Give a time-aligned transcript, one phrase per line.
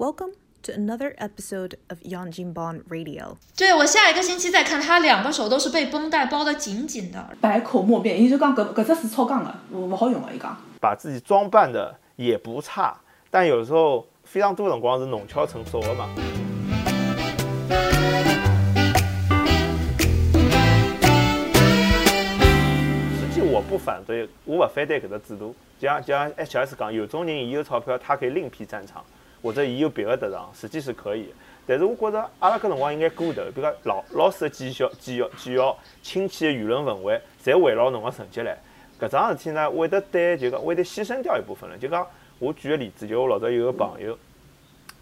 [0.00, 0.30] Welcome
[0.62, 3.36] to another episode of Yang Jin Bon Radio.
[3.54, 7.36] 对我下一个星期再看，他两个手都是被绷带包得紧紧的。
[7.38, 10.56] 百口莫辩，伊就讲搿搿只词超讲的，勿勿好用的，伊讲。
[10.80, 12.98] 把自己装扮的也不差，
[13.30, 16.08] 但有时候非常多辰光是弄巧成拙的嘛。
[23.18, 25.54] 实际我不反对，我不反对搿只制度。
[25.78, 29.04] 就像就像 H S 讲，有种人伊有钞票，他可以另辟战场，
[29.42, 31.32] 或者伊有别个特长，实际是可以。
[31.66, 38.58] 但是我觉着阿拉搿辰光应该过头，比如讲老老师的绩效、绩效、绩效，亲戚的舆论氛围，侪围绕侬个成绩来。
[38.98, 41.78] 搿桩事体呢，会得对就讲会得牺牲掉一部分人。
[41.78, 42.04] 就讲
[42.38, 44.18] 我举个例子，就我老早有个朋友，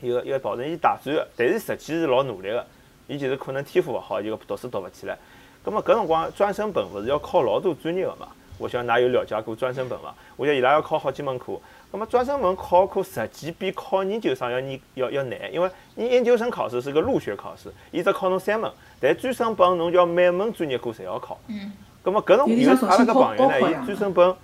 [0.01, 2.67] 一个一个保证伊大专个，但是实际是老努力个，
[3.07, 5.17] 伊就是可能天赋勿好，就读书读勿起来。
[5.63, 8.29] 葛末搿辰光专升本勿是要考老多专业个嘛？
[8.59, 10.15] 我想㑚有了解过专升本伐？
[10.37, 11.59] 我想伊拉要考好几门课。
[11.91, 18.71] 葛末专升本考课实际比考研究生要难要要难，因为你研究生考试是个入学考试，伊只考侬三门，
[19.01, 21.39] 但专升本侬就要每门专业课侪要考。
[21.47, 21.73] 嗯。
[22.03, 24.35] 葛末搿种有阿拉个朋友呢，伊专升本，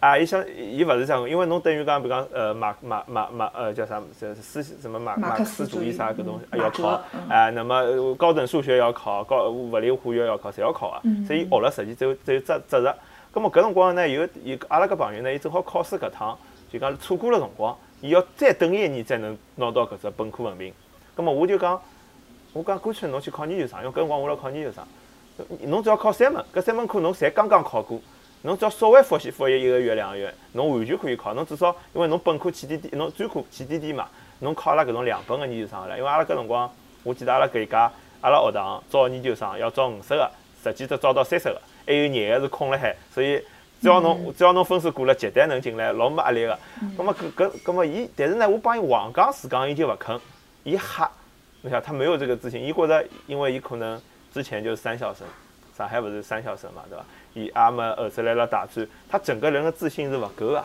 [0.00, 6.88] 啊，伊想伊勿是这样，因为侬等于讲，比如讲，呃，马马马马呃叫啥，是思什么马马马克克思主义啥搿种嗯要考
[7.28, 11.00] 啊，那么呃高等数学要考，高物理化学要考，侪要考啊。
[11.04, 12.92] 嗯所以伊学了实际只有只有只只实。
[13.32, 16.36] 葛末搿辰光呢，有有阿拉搿朋友呢，伊正好考试搿趟，
[16.70, 20.70] 就讲错过了辰光，伊要再等一年才能拿到搿只本科文凭。
[21.16, 21.80] 葛末我就讲，
[22.52, 24.84] 我讲干脆侬去考研究生，因为搿辰光我辣考研究生。
[25.62, 27.98] 侬只要考三门，搿三门课侬侪刚刚考过，
[28.42, 31.32] 侬只要稍微复习复习一个月两个月，侬完全可以考。
[31.32, 34.06] 侬至少因为侬本科起点点，侬专科起点点嘛，
[34.40, 35.96] 侬考阿拉搿种两本个研究生了。
[35.96, 36.70] 因为阿拉搿辰光，
[37.02, 40.30] 我记得阿拉搿一家阿拉学堂招研究生要招五十个，
[40.62, 43.42] 实际只招到三十个，还有廿个是空了海，所以。
[43.82, 46.56] 只要侬只要侬分数过了，绝对能进来，老没压力个。
[46.96, 50.16] 葛么搿搿葛么伊，但是呢，我帮伊黄讲死讲，伊就勿肯，
[50.62, 51.10] 伊吓。
[51.62, 54.00] 你想他没有这个自信，伊觉着，因为伊可能
[54.32, 55.26] 之前就是三校生，
[55.76, 57.04] 上海勿是三校生嘛，对伐？
[57.34, 60.64] 伊阿么后头来了大专，他整个人的自信是勿够啊，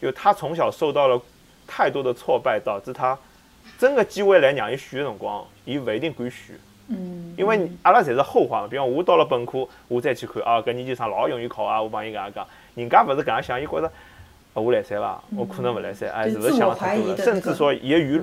[0.00, 1.20] 就他从小受到了
[1.66, 3.18] 太多的挫败，导致他
[3.78, 6.58] 真个机会来让伊选的辰光，伊勿一定敢选。
[6.88, 13.86] 嗯，因为阿拉侪是后话嘛，比方我到了本科，我再去看啊，搿研究生老容易考啊，我帮伊搿样讲，人家勿是搿样想，伊觉着，
[14.54, 18.22] 啊我来三伐，我可能勿来三，哎，是勿是想太多了，甚至说伊个舆，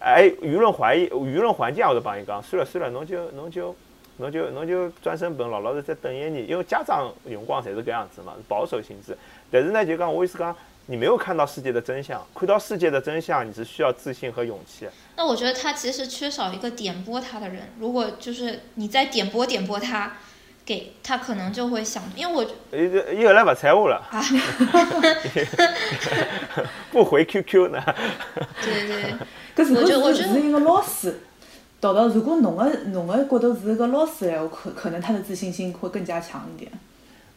[0.00, 3.74] 哎，舆论怀疑、舆论环境，我都帮伊讲，算了算了，侬就侬就
[4.16, 9.16] 侬就侬就专升本，老老实再等一年，因为家长用光侪是搿样子嘛，保守性质。
[9.50, 10.54] 但是呢，就讲我意思讲，
[10.90, 14.88] 你没有看到世界的真相，窥到世界的真相，你是需要自信和勇气。
[15.16, 17.68] 那我觉得他其实缺少一个点拨他的人。
[17.78, 20.14] 如果就是你再点拨点拨他，
[20.66, 22.42] 给他可能就会想，因为我
[22.76, 24.20] 伊伊后来不睬我了，啊，
[26.90, 27.80] 不回 QQ 呢。
[28.60, 29.02] 对对
[29.54, 31.20] 对，搿如我觉得我果觉得是是一个老师，
[31.78, 36.72] 豆豆，如果侬个侬个觉得是一个老师闲话，可可能他的自信心会更加强一点。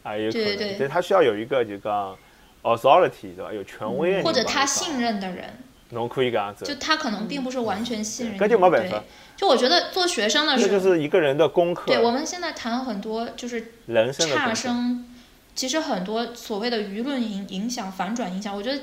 [0.02, 2.18] 啊，有可能，对对对但他需要有一个就讲
[2.64, 3.52] authority 对吧？
[3.52, 5.58] 有权威的人或者他信任的人，
[5.90, 8.38] 侬可以搿样子就，他可能并不是完全信任你。
[8.38, 9.02] 搿就没办法对，
[9.36, 14.52] 就我觉得做学生的这就时候，是一个人的功课，对我们现在谈很多就是差人生差。
[14.52, 15.06] 生，
[15.54, 18.82] 其实很多所谓的舆论影影响、反转影响，我觉得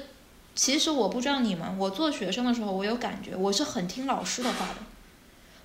[0.55, 4.75] 其实我不知道你们，我做学生的时候，我有感觉，我是很听老师的话的。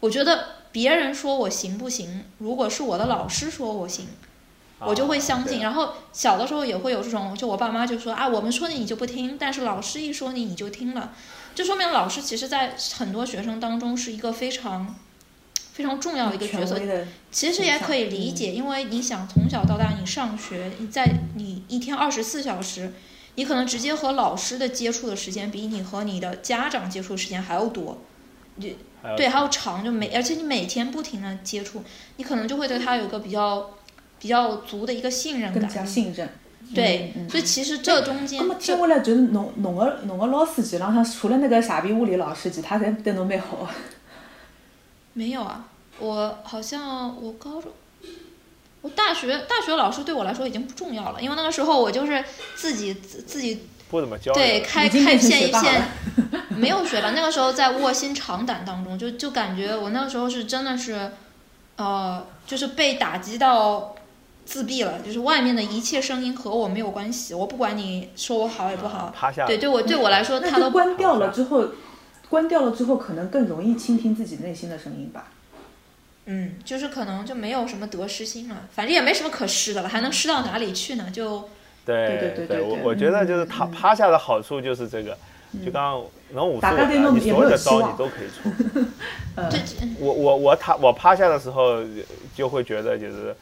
[0.01, 4.07] 我觉得别人说我行不行，如果是我的老师说我行，
[4.81, 5.61] 我就会相信。
[5.61, 11.13] 啊然后小的时候也会有这种，就我爸妈就说啊，我们说你你就不听，但是老师一说你你就听了，
[11.55, 14.95] 这说明老师其实在很多学生当中是一个非常
[15.73, 16.81] 非常重要的一个角色
[17.31, 22.95] 其实也可以理解，因为你想从小到大你上学，你在你一天二十四小时，
[23.35, 27.99] 你可能直接和老师的接触的时间比你和你的家长接触的时间还要多，
[28.55, 28.77] 你
[29.17, 31.83] 对还要长，就每而且你每天不停的接触，
[32.17, 33.71] 你可能就会对他有一个比较
[34.27, 35.87] 比较足的一个信任更加感。
[35.87, 36.29] 信任。
[36.75, 43.71] 对，所以其实这中间那么听下来，就是侬侬个侬个老师基本上除了那个傻逼物理老师，其他侪对侬蛮好。
[45.13, 45.65] 没有啊，
[46.01, 47.71] 我好像我高中。
[48.83, 52.25] 我大学大学老师对我来说已经不重要了，因为那个时候我就是
[52.57, 55.83] 自己自自己不怎么教对，开开变成学霸片一片
[56.33, 57.13] 了， 没有学吧？
[57.15, 61.13] 那个时候在卧薪尝胆当中，就就感觉我那个时候是真的是，
[61.77, 63.96] 呃，就是被打击到
[64.47, 71.67] 自闭了，就是外面的一切声音和我没有关系，我不管你说我好也不好，趴下，对，对我对我来说，那他都关掉了之后，
[72.31, 75.33] 关掉了之后，可能更容易倾听自己内心的声音吧。
[76.27, 81.11] 嗯，就是可能就没有什么得失心了，反正也没什么可失的了，还能失到哪里去呢？
[81.13, 81.49] 就
[81.85, 85.17] 对对对对对我我觉得就是他嗯趴下的好处就是这个，
[85.65, 86.03] 就讲
[86.33, 88.85] 侬无所谓大家对啊，你所有的招你都可以 出。
[90.01, 91.77] 我我我躺我趴下的时候
[92.35, 93.37] 就会觉得就是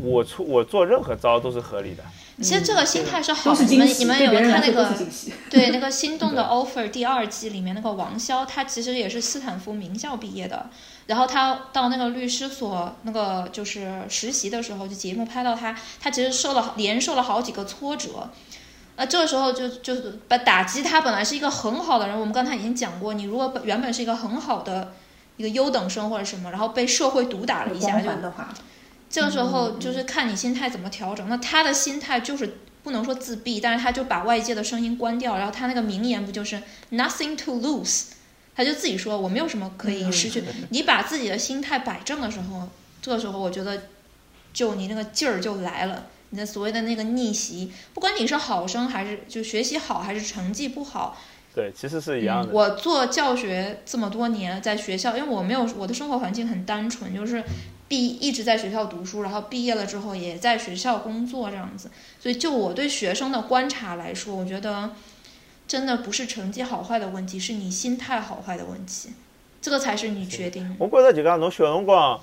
[0.00, 2.02] 我出我做任何招都是合理的。
[2.40, 3.64] 其实这个心态是好的。
[3.64, 4.92] 你们你们有没有看那个。
[5.50, 10.68] 对那个心动的 offer 第二季里面那个王潇，他其实也是斯坦福名校毕业的，
[11.06, 18.30] 然后他到那个律师所那个就是实习的时候，就节目拍到他，他其实受了连受了好几个挫折。
[18.96, 24.92] 那这个时候就就是把打击他本来是一个很好的人，我们刚才已经讲过，你如果本原本是一个很好的
[25.38, 28.52] 一个优等生或者什么，然后被社会毒打了一下，光就的话，
[29.10, 31.28] 这个时候就是看你心态怎么调整。
[31.28, 36.62] 那他的心态就是不能说自闭，但是他就把外界的声音关掉，然后他那个名言不就是
[36.92, 38.06] nothing to lose，
[38.54, 40.44] 他就自己说我没有什么可以失去。
[40.70, 42.68] 你把自己的心态摆正的时候，
[43.00, 43.84] 这个时候我觉得
[44.52, 46.06] 就你那个劲儿就来了。
[46.30, 51.16] 你的所谓的那个逆袭，不管你是好生还是就学习好还是成绩不好，
[51.54, 52.52] 对，其实是一样的。
[52.52, 57.42] 嗯我做教学这么多年，在学校，因为我没有我的生活环境很单纯，就是
[57.88, 61.90] 毕一直在学校读书，然后毕业了之后也在学校工作这样子，
[62.20, 64.90] 所以就我对学生的观察来说，我觉得
[65.66, 69.08] 真的不是成绩好坏的问题，是你心态好坏的问题，
[69.62, 70.76] 这个才是你决定。
[70.78, 72.20] 我觉着就讲侬小辰光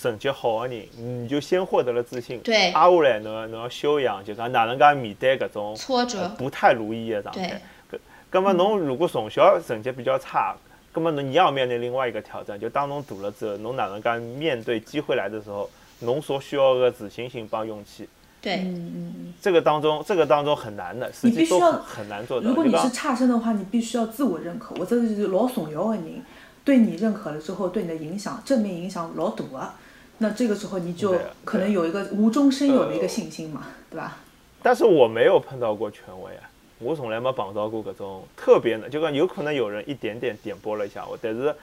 [0.00, 2.40] 成绩好的人，你就先获得了自信。
[2.40, 7.60] 对挨下来侬要侬要修养，就讲哪能介面对搿种呃挫折，不太如意的状对态。
[7.92, 7.98] 搿
[8.30, 10.56] 葛么侬如果从小成绩比较差，
[10.96, 15.68] 葛么侬你要面临另外一个挑战，就当侬大了之后，侬哪能敢面对机会来的时候，
[16.00, 18.08] 侬所需要的自信心帮勇气，
[18.40, 19.34] 对，嗯。
[19.42, 22.48] 这个当中这个当中很难的，实际都你必须要很很难做到。
[22.48, 24.74] 如果你是差生的话，你必须要自我认可。
[24.76, 26.22] 我这是老重要的人，
[26.64, 29.72] 对你认可了之后，对你的影响正面影响老大的。
[30.16, 31.14] 那这个时候你就
[31.44, 34.16] 可能有一个无中生有的一个信心嘛，对吧？
[34.62, 41.54] 但是我没有碰到过权威啊，我从来没碰到过搿种特别的，就讲有可能有人一点点点拨了一下我，但是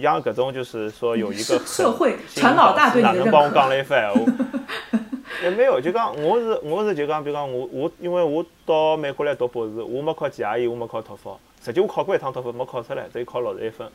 [0.00, 4.32] 像搿种就是说有一个社会新传老大对你哪的认可能帮我讲了一番闲话，
[5.42, 13.86] 也没有，就讲我是我是就讲，比如讲我我因为我到美国来读博士，我没考 GRE，我没考托福，实际我考过一趟托福没考出来，只有考六十一分。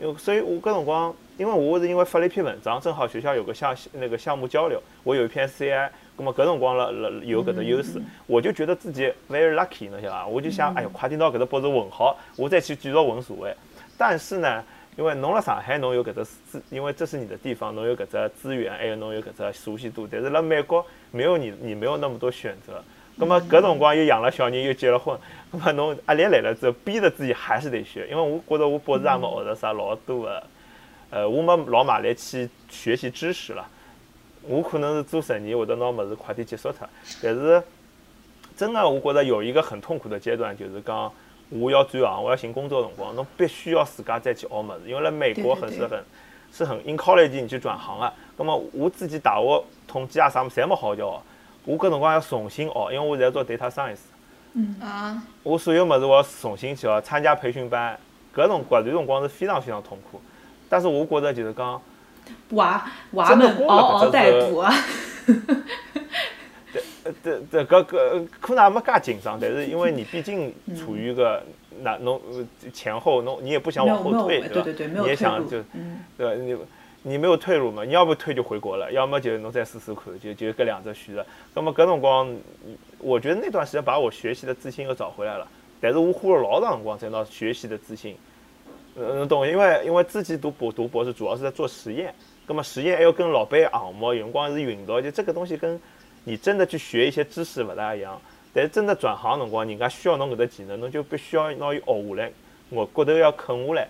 [0.00, 10.26] 因为所以，我搿辰光，因为我是因为发了一篇文章，正好学校有个项那个项目交流，我有一篇 CI，那么搿辰光了了有搿只优势，我就觉得自己 very lucky，侬晓得伐？
[10.26, 13.54] 我就想，哎哟，快点拿搿只博士混好，我再去继续混社会。
[13.96, 14.62] 但是呢，
[14.96, 20.06] 因为侬辣上海，侬有搿只资，因为这是你的地方，侬有搿只资源，还有侬有搿只熟悉度。
[20.10, 22.82] 但是辣美国，没有你，你没有那么多选择。
[23.16, 25.18] 那么搿辰光又养了小人，又结了婚，
[25.50, 28.06] 那么侬压力来了之后，逼着自己还是得学。
[28.10, 30.46] 因为我觉得我博士也没学着啥老多的，
[31.10, 33.66] 呃，我没老买力去学习知识了。
[34.48, 36.88] 我可能是做十年，会得拿物事快点结束脱。
[37.22, 37.62] 但是
[38.56, 41.12] 真的，我觉着有一个很痛苦的阶段，就是讲
[41.48, 46.04] 我要转行，我要寻工作的辰光，侬必须要自家再去学物事，因为辣美国很对对是很
[46.52, 48.12] 是很 in college 你去转行啊。
[48.36, 51.20] 那么我自己大学统计啊啥物事侪没好叫学，
[51.64, 54.00] 我搿辰光要重新学，因为我现在做 data science。
[54.54, 57.98] 嗯啊，我所有物事我要重新去学，参加培训班，
[58.34, 60.20] 搿辰光搿段辰光是非常非常痛苦。
[60.68, 61.80] 但是我觉着就是讲，
[62.50, 64.72] 娃娃们嗷嗷待哺啊！
[67.04, 71.42] 呃这这搿搿可能也没介紧张，但是因为你毕竟处于一个
[71.80, 74.48] 那侬呃前后侬你也不想往后退，吧？
[74.52, 76.34] 对对对你也想就嗯对吧？
[76.34, 76.56] 你
[77.02, 77.84] 你没有退路嘛？
[77.84, 81.26] 你要不退就回国了，要么就侬再试试看，就就搿两只选择。
[81.54, 82.32] 那么搿辰光，
[82.98, 85.48] 我觉得那段时间把我学习的自信又找回来了，
[85.80, 88.16] 但是我花了老长辰光才拿学习的自信。
[88.94, 89.46] 呃，懂？
[89.46, 92.14] 因为因为自己读博读博士主要是在做实验，
[92.46, 95.80] 那么实验还要跟老板项目，有辰光是运道，就这个东西跟
[96.24, 98.20] 你真的去学一些知识不大一样。
[98.52, 102.32] 但是真的转行辰光，人家需要侬搿只技能，侬就必须要拿伊学下来，
[102.68, 103.88] 我骨头要啃下来。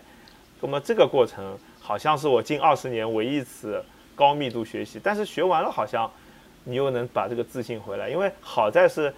[0.61, 6.09] 那么这个过程好像是我近二十年唯一一次高密度学习，但是学完了好像
[6.63, 9.13] 你又能把这个自信回来，因为好在是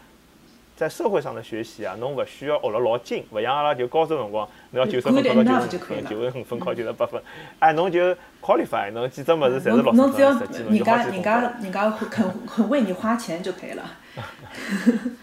[0.77, 7.23] 在社会上的学习啊，侬勿需要学了老精，勿像阿拉就高中辰光，侬要九十分考到九十分，就可以九十五分考九十八分，
[7.61, 8.01] 哎，侬就
[8.43, 11.23] qualify，侬几只物事侪是六十侬侬只要人家人。
[11.23, 13.83] 家人家肯肯为你花钱就可以了。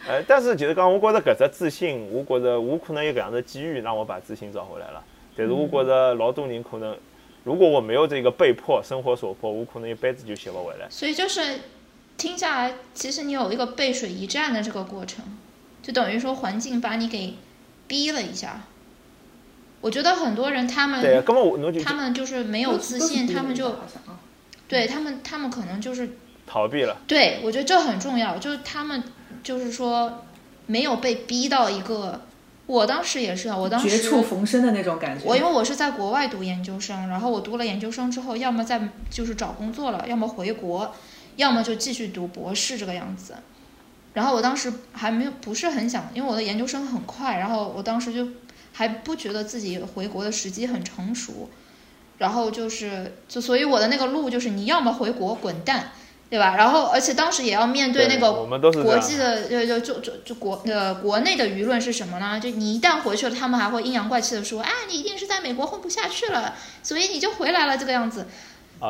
[0.08, 5.04] 呃， 但是就是讲，我觉着搿只自信，我觉着我可能有搿样的机遇让我把自信找回来了。
[5.36, 6.96] 但是我觉着老多人可能，
[7.44, 10.88] 如果我没有这个被迫、生活所迫，我可能一辈子就学不回来。
[10.90, 11.60] 所以就是
[12.22, 15.26] 听下来，其实你有一个背水一战的这个过程，
[15.82, 17.34] 就等于说环境把你给
[17.88, 18.62] 逼了一下。
[19.82, 23.76] 我觉得很多人他对，们根本我他们就是没有自信，他们就
[24.68, 26.12] 对他们他们可能就是
[26.46, 27.02] 逃避了。
[27.08, 29.04] 对我觉得这很重要，就是他们
[29.42, 30.24] 就是说
[30.68, 32.22] 没有被逼到一个
[32.68, 35.26] 我当时也是啊，我当时绝处逢生的那种感觉。
[35.26, 40.94] 我因为我是在国外读研究生，然后我读了研究生之后，要么在就是找工作了，要么回国，
[41.42, 43.36] 要么就继续读博士这个样子。
[44.14, 48.28] 然后我当时还没有不是很想，因为我的研究生很快，然后我当时就
[48.74, 51.50] 还不觉得自己回国的时机很成熟，
[52.18, 55.92] 然后就是就所以我的那个路就是你要么回国滚蛋。
[56.32, 56.56] 对吧？
[56.56, 58.32] 然后，而且当时也要面对那个
[58.82, 62.40] 国际的，就就就就就国呃国内的舆论是什么呢？
[62.40, 68.28] 就你一旦回去了，他们还会阴阳怪气的说，啊，你一定是在美国混不下去了，所以你就回来了这个样子。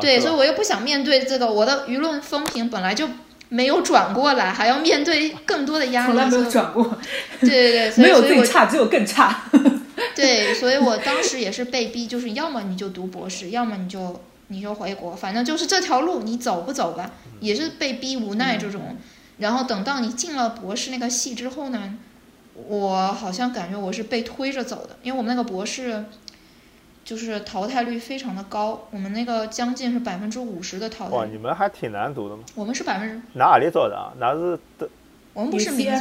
[0.00, 3.08] 对，所以我又不想面对这个，我的舆论风评本来就
[3.48, 6.06] 没有转过来，还要面对更多的压力。
[6.06, 6.98] 从来没有转过。
[7.40, 9.44] 对对对， 没有最差，只有更差。
[10.14, 14.20] 对，所以我当时也是被逼，就是要么你就读博士，要么你就。
[14.48, 18.98] 你就回国，反正就是这条路，你走不走吧，也是被逼无奈这种。
[19.38, 21.94] 然后等到你进了博士那个系之后呢，
[22.66, 26.04] 我好像感觉我是被推着走的，因为我们那个博士
[27.04, 31.16] 就是淘汰率非常的高，我们那个将近是百分之五十的淘汰。
[31.16, 32.42] 哇，你们还挺难读的嘛。
[32.54, 33.20] 我们是百分之。
[33.38, 34.12] 哪里招的啊？
[34.18, 34.88] 那是的。
[35.32, 35.92] 我们不是名。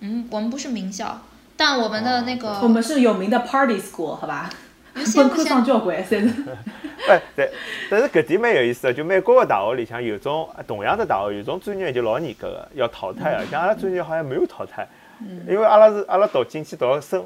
[0.00, 1.20] 嗯，我们不是名校，
[1.56, 2.60] 但我们的那个。
[2.62, 4.48] 我们是有名的 Party School，好吧？
[5.16, 6.34] 本科上交关，算是。
[7.08, 7.50] 哎，对，
[7.90, 13.42] 但是搿点蛮有意思的，就美国的大学里向有种同样的大学，有种专业就老严格的，要淘汰啊。
[13.50, 14.86] 像阿拉专业好像没有淘汰，
[15.48, 17.24] 因为阿拉是阿拉读进去读生，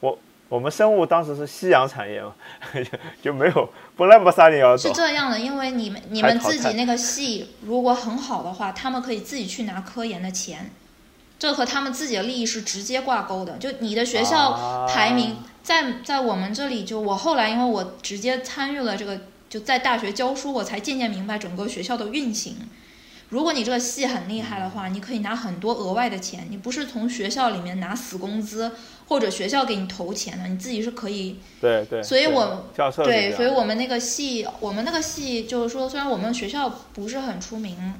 [0.00, 2.34] 我我们生物当时是夕阳产业嘛，
[3.22, 10.70] 就没有本来不啥人要是这样的，因为你们你们自己那个系如果很好的话，他们可以自己去拿科研的钱，
[11.38, 13.56] 这和他们自己的利益是直接挂钩的。
[13.58, 15.36] 就你的学校排名。
[15.66, 22.56] 在在我们这里，就我后来，因为我直接参与了这个，就在大学教书，我才渐渐明白整个学校的运行。
[23.28, 28.70] 如果你这个系很厉害的话，你可以拿很多额外的钱，你不是从学校里面拿死工资，
[29.08, 31.38] 或者学校给你投钱的，你自己是可以。
[31.60, 32.02] 对对。
[32.02, 32.68] 所以我
[33.04, 37.94] 对，所以我们那个系，我们那个系就是说，虽然我们学校不是很出名，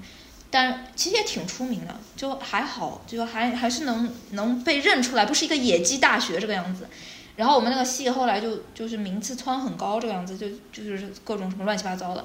[0.49, 6.87] 但其实也挺出名的，就还好，就还还是能能被认出来，不是一个野鸡大学这个样子。
[7.35, 12.25] 然后我们那个系后来就就是名次蹿很高这个样子，就就是各种什么乱七八糟的，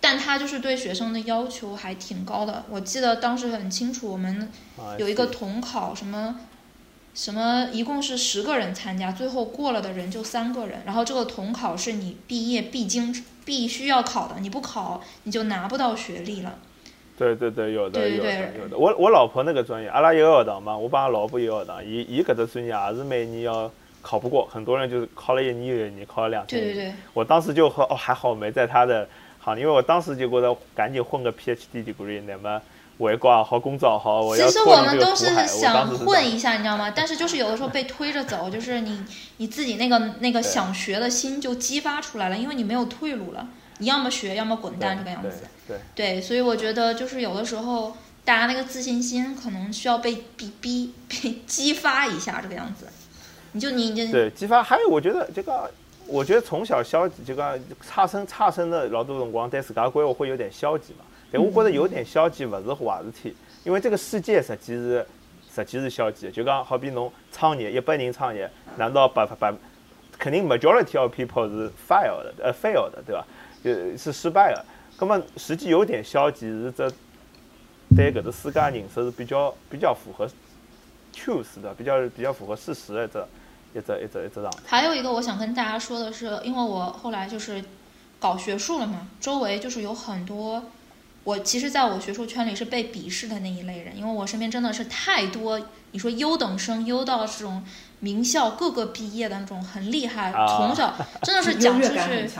[0.00, 2.64] 但他就是对学生的要求还挺高的。
[2.70, 4.50] 我记得当时很清楚，我们
[4.98, 6.40] 有一个统考，什么
[7.14, 10.80] 什么，一共是十个人参加，最后过了的人就三个人。
[10.86, 16.58] 然后这个统考是你毕业必经必须要考的，你不考你就拿不到学历了。
[17.18, 18.78] 对对对，有的有的有的。
[18.78, 23.70] 我我老婆那个专业，阿拉一个学堂嘛，我帮阿老婆一个学堂，伊伊搿只专业也是每年要。
[24.02, 26.48] 考不过，很多人就是考了一年又一年，考了两年。
[26.48, 26.94] 对对对。
[27.12, 29.06] 我当时就和哦还好没在他的
[29.54, 32.60] 行，因为我当时就觉得赶紧混个 PhD degree，那么
[32.98, 36.92] 外国也好，工作也好，我要其实我们都是想混一下，你知道吗？
[36.94, 39.04] 但是就是有的时候被推着走， 就是你
[39.38, 45.44] 你自己那个那个想学的心就激发出来了，因为你没有退路了，你要么学，要么滚蛋这个样子。
[45.66, 45.78] 对。
[45.94, 52.86] 对，所以我觉得就是有的时候大家那个自信心可能需要被逼逼 被激发一下这个样子。
[53.52, 55.68] 你就你你对激发，还有我觉得这个，
[56.10, 61.04] 我觉得从小消极，就讲差生差生的老多辰光对自家规划会有点消极嘛。
[61.30, 65.06] 但我觉得有点消极不是坏事体，因为这个世界实际是
[65.54, 66.32] 实际是消极的。
[66.32, 69.54] 就讲好比侬创业，一百人创业，难道百百
[70.18, 73.24] 肯定 majority of people 是 fail 的，呃 fail 的，对吧？
[73.62, 74.66] 就是失败了。
[74.98, 76.90] 那么实际有点消极是这
[77.96, 80.28] 对搿个世界认识是比较比较符合
[81.14, 83.28] truth 的，比较比较符合事实的这。
[83.74, 84.52] 一直一直一直让。
[84.66, 87.64] 还有一个我想跟大家说的是，因为我后来就是
[88.18, 90.64] 搞学术了嘛，周围就是有很多，
[91.24, 95.60] 我其实在我学术圈里是被鄙视的那一类人，因为我身边真的是太多，
[95.92, 97.64] 你说优等生优到这种
[98.00, 102.30] 名校各个毕业的那种很厉害，从小 真的是讲出去，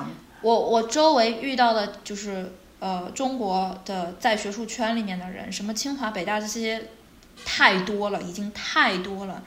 [0.42, 6.88] 我我周围遇到的就是呃中国的在学术圈里面的人，什么清华北大这些
[7.44, 9.42] 太多了，已经太多了。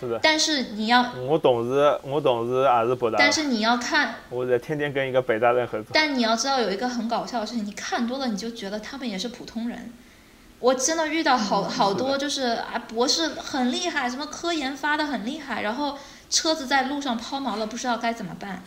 [0.00, 3.16] 是的，但是你要我同事，我同事也是北大。
[3.16, 5.86] 但是你要看，我在天天跟一个北大人合作。
[5.92, 9.92] 但你要知道有一个很搞笑的事情，你看多了你就觉得他们也是普通人。
[10.58, 15.96] 我真的遇到好好多就是啊，博士很厉害，什么科研发的很厉害，然后
[16.28, 18.62] 车子在路上抛锚了，不知道该怎么办。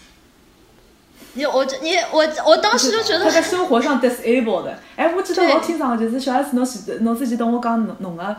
[1.33, 4.79] 你我你我我当时就觉得他在生活上 disabled 的。
[4.95, 8.37] 哎，我记得老清爽，就是小 S 侬是侬自己跟我讲侬侬个。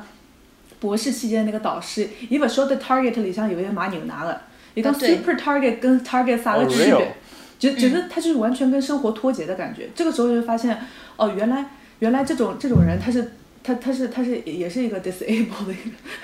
[0.80, 4.42] 博士期间那个导师，伊勿晓得 Target 里向有一买牛奶的，
[4.74, 7.16] 伊讲 Super Target 跟 Target 啥个区别？
[7.58, 9.88] 就觉得他就是完全跟生活脱节的感觉。
[9.94, 10.78] 这个时候就发现，
[11.16, 11.66] 哦，原来
[11.98, 13.32] 原来这种这种人他是。
[13.60, 15.76] 他他是他是也是一个 disable 的一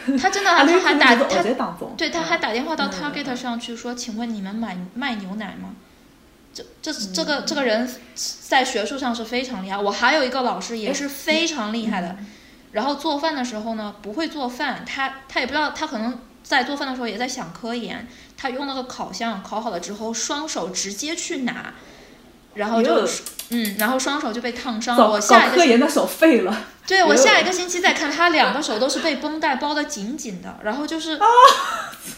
[0.06, 1.25] 个，他真的他还打他
[1.94, 5.75] 对他还打电话到 Target 上去说，请问你们买卖牛奶吗？
[6.54, 9.76] 这这这个这个人在学术上是非常厉害。
[9.76, 12.16] 我还有一个老师也是非常厉害的，
[12.75, 21.73] 然后做饭的时候呢不会做饭，他他也不知道他可能在做饭的时候也在想科研，他用那个烤箱烤好了之后，双手直接去拿。
[22.54, 23.04] 然后就，
[23.49, 25.11] 嗯，然后双手就被烫伤了。
[25.11, 26.57] 我下一个科研的手废了。
[26.87, 31.19] 对，我下一个星期再看他两个手都是被绷带包得紧紧的，然后就是，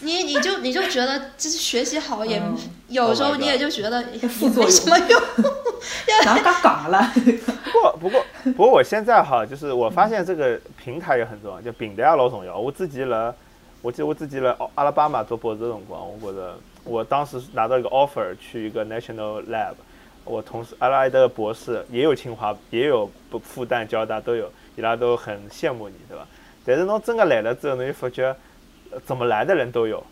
[0.01, 2.39] 你你就你就觉得就是学习好也，
[2.89, 5.21] 有时候你也就觉得 没什么用。
[6.25, 7.11] 哪嘎嘎了？
[7.71, 12.57] 不过不过不过我现在哈，就是我发现这个平台也很重要，就平台也老重要。
[12.57, 13.33] 我自己了，
[13.81, 19.73] 我记得我自己了阿拉巴马做博士的辰光，我觉得我当时拿到一个 offer 去一个 national lab。
[20.25, 26.27] 我同事阿拉德博士也有清华，也有不复旦、交大都有，伊拉都很羡慕你，对吧？
[26.65, 28.35] 但是侬真的来了之后，侬就发觉
[29.05, 30.03] 怎么来的人都有，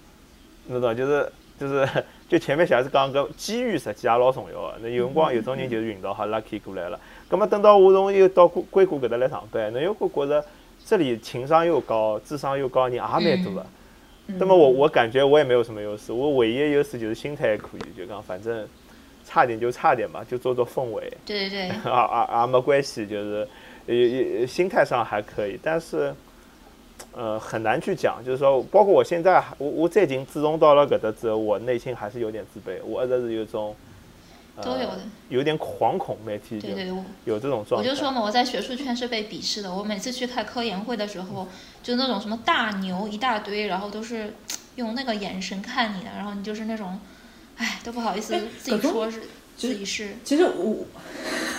[0.67, 1.29] 那种就是
[1.59, 1.87] 就是
[2.29, 4.73] 就前面像是讲个机遇，实际也老重要个。
[4.81, 6.99] 那有辰光有种人就是运道好，lucky 过来了。
[7.27, 10.45] 葛么等到我从又到硅谷搿搭来上班，侬又会觉着
[10.85, 13.65] 这里情商又高，智商又高，人也蛮多个。
[14.27, 18.67] 那么我我感觉我也没有什么优势，我唯一的优势就是心态还可以，就讲反正。
[19.27, 21.11] 差点就差点嘛，就做做氛围。
[21.25, 21.69] 对对对。
[21.91, 22.47] 啊啊啊！
[22.47, 23.47] 没关系，就是
[23.87, 26.13] 呃心态上还可以，但是
[27.13, 28.23] 呃很难去讲。
[28.25, 32.83] 就是说，包括我现在，我我最近自从到了搿搭之后，我内心还是有点自卑。
[32.83, 33.75] 我一直是有种
[34.61, 34.99] 都有的，
[35.29, 36.93] 有点惶恐，媒体对对，
[37.25, 37.89] 有这种状态。
[37.89, 39.73] 我就说嘛，我在学术圈是被鄙视的。
[39.73, 41.47] 我每次去开科研会的时候，
[41.83, 44.33] 就那种什么大牛一大堆，然后都是
[44.75, 46.99] 用那个眼神看你的，然后你就是那种。
[47.57, 49.21] 哎，都不好意思自己说是
[49.55, 50.09] 自己是。
[50.25, 50.85] 其实我，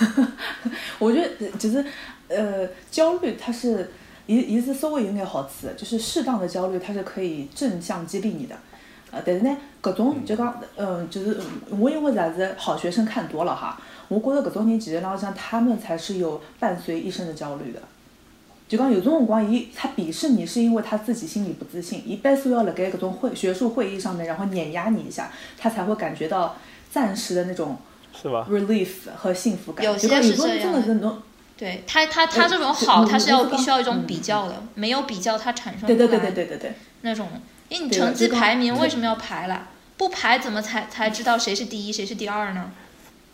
[1.00, 1.82] 我觉得只是
[2.28, 3.90] 呃，焦虑它是
[4.26, 8.56] 一一是稍微有眼好处，就是适当的焦虑它是可以正向激励你的。
[9.12, 11.38] 呃，但是呢，搿种就讲嗯，就是
[11.70, 17.80] 我因为啥是好学生看多了哈，我觉得搿种人其实浪向他们才是有伴随一生的焦虑的。
[18.68, 26.56] 就讲有种辰光，伊他鄙视你是因为他自己心里不自信，一般是要辣盖搿种会学术会议上面，然后碾压你一下，他才会感觉到
[26.90, 27.76] 暂时的那种
[28.12, 29.86] 是吧 relief 和幸福感。
[29.86, 31.22] 有些是这样。
[31.56, 35.96] 对他他他这种好，他是要必须要一种比较的，没有比较他产生不来。
[35.96, 36.74] 对对对对对对。
[37.00, 37.28] 那种，
[37.68, 39.68] 因为你成绩排名为什么要排了？
[39.96, 42.70] 不排怎么才才知道谁是第一谁是第二呢？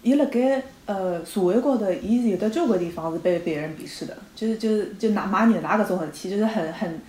[0.02, 7.00] 伊辣盖呃社会高头，伊有的交关地方是被别人鄙视的，就是就是就拿买牛奶搿种事体，就是很很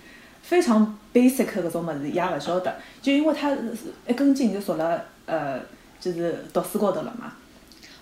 [0.42, 3.52] 非常 basic 搿种物事，伊也勿晓得，就因为他
[4.08, 5.60] 一根筋就锁了呃
[6.00, 7.32] 就是读书高头了嘛。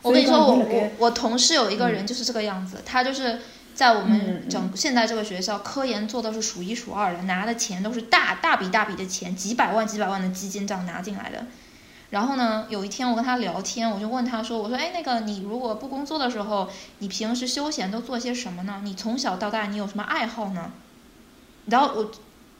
[0.03, 3.41] 我跟你说，我我我同事有一个人就是这个样子，他就是
[3.75, 11.47] 在我们整现在这个学校科研做的是数一数二的，拿的钱都是大大笔大笔的钱，几百万几百万的基金这样拿进来的。
[12.11, 18.83] 然后呢，有一天我跟他聊天，我就问他说：“我说，哎，那个你如果不工作的时候，你平时休闲都做些什么呢？
[18.85, 20.73] 你从小到大你有什么爱好呢？”
[21.67, 22.11] 然后我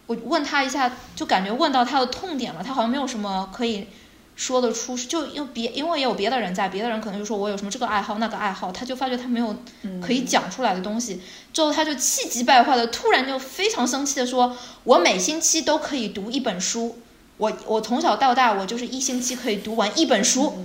[0.07, 3.89] 我问他一下，就感觉问到他的痛点了，他好像没有什么可以
[4.35, 9.57] 说得出，就因为别因为也有别的人在，别的人可能就说我有什么这个爱好那个爱好，他就发觉他没有
[10.01, 11.21] 可以讲出来的东西，
[11.53, 16.99] 之后他就气急败坏的，突然就非常生气的说：“我每星期都可以读一本书。”
[17.39, 20.65] 我我从小到大，我就是一星期可以读完一本书，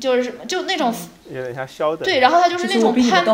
[0.00, 0.94] 就是就那种
[1.28, 3.24] 有点像肖的对，然后他就是那种攀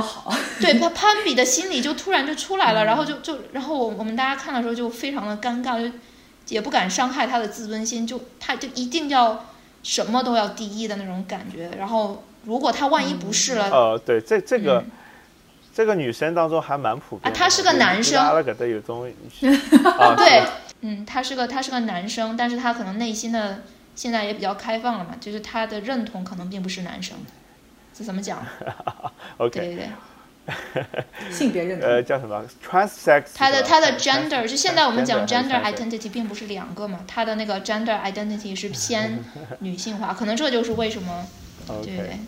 [0.60, 5.94] 对他攀比的心理就突然就出来了，然后就就然后我我们大家看的时候就非常的尴尬，就
[6.48, 9.44] 也不敢伤害他的自尊心，就他就一定要
[9.84, 14.82] 什么都要第一的那种感觉，然后如果他万一不是了，呃，对，这这个
[15.72, 19.04] 这个女生当中还蛮普遍，他是个男生，阿拉搿搭有种
[20.00, 20.42] 啊对。
[20.86, 23.62] 嗯，他是个他是个男生，但是他可能内心的
[23.94, 27.16] 现在也比较开放了嘛，就是他的认同可能并不是男生，
[27.94, 28.44] 这怎么讲？
[29.38, 29.88] OK，对对对，
[31.30, 33.24] 性别认同呃叫什么 transsex？
[33.34, 39.22] 他的他的 gender 就现在我们讲 gender identity 并不是两个嘛，他的那个 gender identity 是偏
[39.60, 41.26] 女性化，可能这就是为什么
[41.82, 42.18] 对对，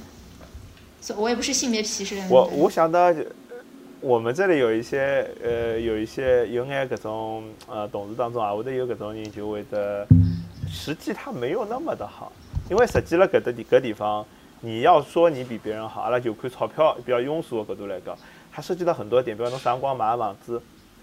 [1.01, 2.17] 所以我也不是性别歧视。
[2.29, 3.15] 我我想到。
[4.03, 10.07] 我们这里有一些呃，有一些有眼搿种呃同事当中啊，会得有搿种人就会得，
[10.71, 12.31] 实际他没有那么的好，
[12.71, 14.25] 因为实际了搿搭地搿地方，
[14.61, 18.17] 你要说你比别人好，阿拉就看钞票比较庸俗的角度来讲，
[18.53, 20.61] 它涉及到很多点，比如侬啥辰光买房子，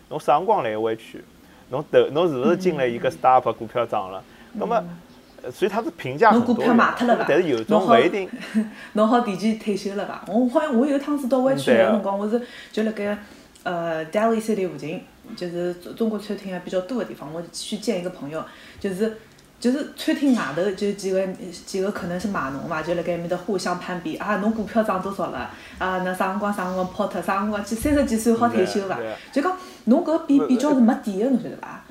[0.09, 1.23] 侬啥辰光来湾区，
[1.69, 4.83] 侬投侬是不是进了一个 startup 股票涨了，那么。
[5.51, 6.55] 所以它是评价很多，
[7.27, 8.29] 但是有种不一定。
[8.93, 10.23] 侬好提前退休了吧？
[10.29, 13.17] 我好像我有一趟子到湾区个辰光，我是就辣盖
[13.63, 15.01] 呃 Delhi City 附近，
[15.35, 18.41] 就是中国餐厅还比较多的地方，我去见一个朋友，
[18.79, 19.17] 就是
[19.63, 21.25] 就是餐厅外头就几个
[21.65, 25.49] 几个可能是码农嘛，就辣盖埃面搭互相攀比啊，侬股票涨多少了？
[25.77, 27.21] 啊，那啥辰光啥辰光抛脱？
[27.21, 28.99] 啥辰光几三十几岁好退休伐？
[29.31, 31.81] 就讲侬搿比比较是没底个，侬晓得伐？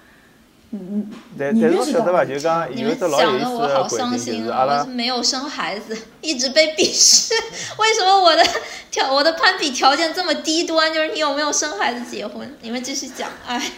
[0.72, 2.26] 嗯嗯，但但是侬晓得伐？
[2.26, 4.66] 就讲你们讲的我好伤心啊！
[4.66, 7.32] 我是没有生孩子，一直被鄙视。
[7.78, 8.44] 为什么我的
[8.92, 10.92] 条我的攀比条件这么低端？
[10.92, 12.54] 就是你有没有生孩子结婚？
[12.60, 13.72] 你们继续讲，哎，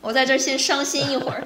[0.00, 1.44] 我在这儿先伤心一会儿。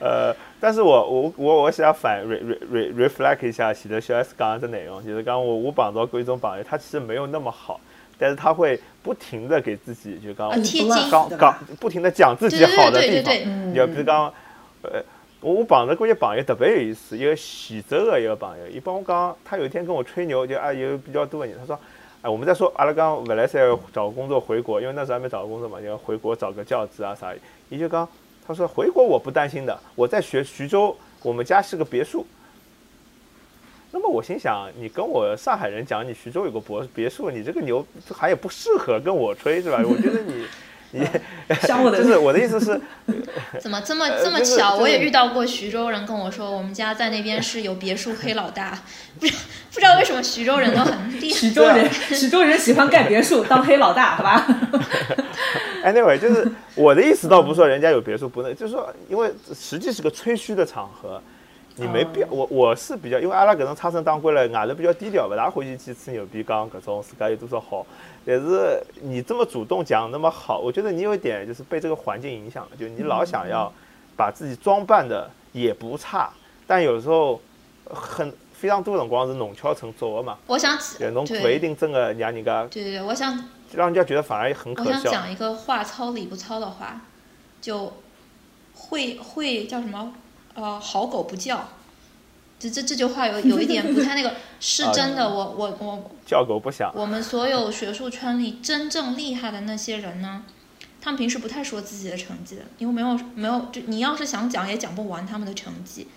[0.00, 7.80] 呃，但是我我我我想反 re re re reflect 一下其实小 S 讲的内容，就是讲我我碰到过一种朋友，他其实没有那么好。
[8.20, 14.24] 但是他会不停的给自己就刚刚刚不停的讲自己好的地方，就比如讲，
[14.82, 15.00] 呃，
[15.40, 21.78] 我我碰到过一朋友特别有意思，一个徐州的一个朋友，伊帮我讲，他有一天跟我吹牛，就啊有比较多的人，他说，
[22.22, 27.32] 哎，我们在说阿拉刚本来是要找工作回国，因为那时候还没找工作嘛，就要回国找个教职啊啥，
[27.68, 28.08] 伊就讲，
[28.48, 32.26] 他说回国我不担心的，我在学徐州，我们家是个别墅。
[33.90, 39.82] 那么我心想，你跟我上海人讲你徐州有个博别墅，你这个牛还也不适合跟我吹，是吧？
[39.84, 40.46] 我觉得你
[40.92, 41.00] 你，
[41.68, 42.80] 就是我的意思是，
[43.60, 44.76] 怎么这么这么巧？
[44.76, 48.78] 我也遇到过徐州人跟我说，我们家在那边是有别墅黑老大，
[49.20, 49.34] 不知
[49.74, 51.38] 不知道为什么徐州人都很厉害。
[51.38, 54.46] 徐州人徐州人喜欢盖别墅当黑老大，好吧
[55.84, 61.20] ？Anyway，就是我的意思倒不是说人家有别墅不能，就是说因为实际是个吹嘘的场合。
[61.80, 67.86] 你没必要，我我是比较，因为阿拉搿种差生当官了，外头比较低调，勿大欢喜去吹牛逼，讲搿种自家有多少好。
[68.26, 73.72] 但是你这么主动讲那么好，我觉得你有一点就是被这个环境影响了，就你老想要
[74.16, 76.28] 把自己装扮的也不差，
[76.66, 77.40] 但有时候
[77.84, 80.36] 很非常多辰光是弄巧成拙的嘛。
[80.48, 82.66] 我想，对，侬不一定真的让人家。
[82.66, 83.40] 对对对，我想
[83.72, 84.90] 让人家觉得反而很可笑。
[84.90, 87.00] 我想讲一个话糙理不糙的话，
[87.60, 87.92] 就
[88.74, 90.12] 会会叫什么？
[90.54, 91.68] 呃，好狗不叫，
[92.58, 95.28] 这这这句话有 有一点不太那个，是真的。
[95.28, 96.92] 我我我叫狗不响。
[96.94, 100.42] 我们所有学术圈里真正厉害的那些人呢，
[101.00, 106.08] 他们平时不太说自己的成绩的，因为没有没有，就你要是想讲也讲不完他们的成绩。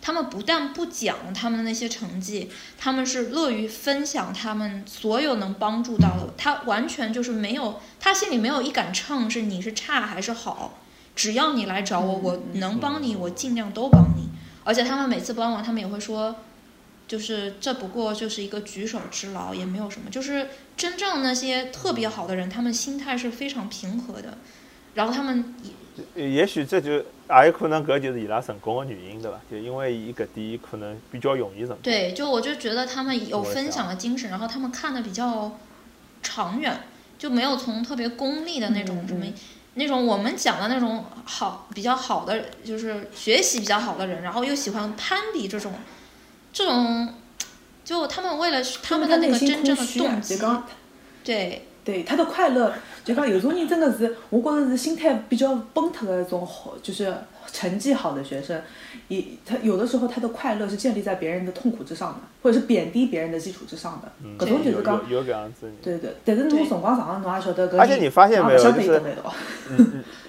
[0.00, 6.32] 他们不但不讲他们的那些成绩，他们是乐于分享他们所有能帮助到的。
[6.36, 10.78] 他完全就是没有，他心里没有一杆秤，是你是差还是好。
[11.16, 14.28] 只要你来找我，我能帮你，我尽量都帮你。
[14.64, 16.36] 而且他们每次帮我，他们也会说，
[17.08, 20.08] 就是这不过就是一个举手之劳，也没有什么。
[20.10, 24.38] 就是真正那些特别好的人，他们心态是非常平和的。
[24.94, 25.54] 然后他们
[26.14, 29.40] 也也许这就也有可能，搿就是伊拉成功的原因，对吧？
[29.50, 31.78] 就因为伊搿点可能比较容易成功。
[31.82, 35.58] 对，就我就觉得他们有分享的精神，然后他们看的比较
[36.22, 36.84] 长远，
[37.18, 39.26] 就没有从特别功利的那种什么。
[39.74, 45.72] 那种我们讲的那种好比较好的，就是学习比较好的人，然后又喜欢攀比这种，
[46.52, 47.14] 这种，
[47.84, 50.36] 就他们为了他们的那个真正的动机，
[51.22, 51.67] 对。
[51.88, 52.70] 对他的快乐，
[53.02, 57.10] 就讲有种人真的是，我觉着是心态比较崩塌的那种好，就是
[57.50, 58.60] 成绩好的学生，
[59.08, 64.12] 一他有的时候他的快乐是建立在别人的痛苦之上的，或者是贬低别人的基础之上的。
[64.38, 65.72] 搿种就是讲有搿样子。
[65.82, 67.78] 对对，但是侬辰光长了，侬也晓得搿。
[67.78, 69.00] 而且你发现没有，就是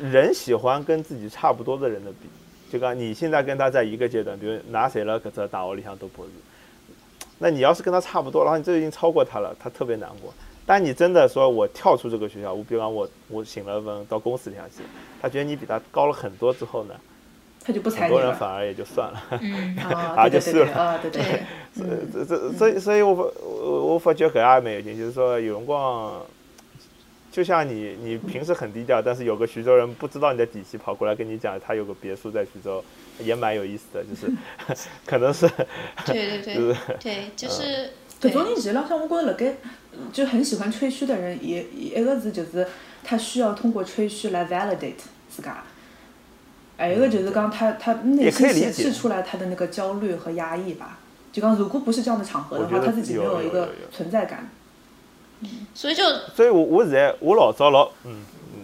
[0.01, 2.29] 人喜欢跟自己差不多的人的比，
[2.71, 6.31] 就讲你现在跟他在一个阶段，比如拿谁了，搿只大学里向读博士，
[7.39, 10.33] 那你要是跟他差不多，然后你这已经超过他了，他特别难过。
[10.69, 14.83] 但你真的说，我跳出这个学校，我比方我我请了文到公司里去，
[15.19, 16.93] 他觉得你比他高了很多之后呢，
[17.65, 19.75] 他就不很多人反而也就算了，嗯，
[20.15, 21.23] 啊，就算了，啊，对对
[21.75, 26.21] 对，这这所以所以我我我发觉搿也蛮有劲，就是说有辰光，
[27.31, 32.83] 就像你你平时很低调，但是有个徐州人不知道你的底细跑过来跟你讲，他有个别墅在徐州，
[33.17, 34.31] 也蛮有意思的，就是
[35.07, 35.49] 可能是，
[36.05, 37.89] 对对对，对，就是
[38.21, 39.55] 搿种人其实浪向我觉着辣盖。
[40.13, 42.67] 就很喜欢吹嘘的人，也一个字就是
[43.03, 44.93] 他需要通过吹嘘来 validate
[45.29, 45.63] 自噶。
[46.77, 50.99] 还有一个就是讲他他内心显示出来他的那个焦虑和压抑吧。
[51.31, 54.49] 就刚如果不是这样的场合的话，他自己没有一个存在感。
[55.73, 56.03] 所以就
[56.35, 58.23] 所以我我现在我老早老嗯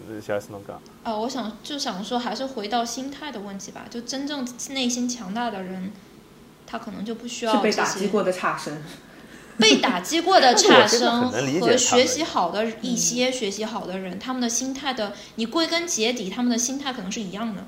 [0.10, 0.82] 嗯，小 S 侬讲。
[1.04, 3.86] 啊，我想就想说，还是回到心态的问题吧。
[3.90, 5.92] 就真正内心强大的人，
[6.66, 8.82] 他可能就不需要被打击过的差生。
[9.58, 17.66] 被打击过的 差生和学习好的一些学习好的人，他们的心态的，你归根结底，他们的心态可能是一样的，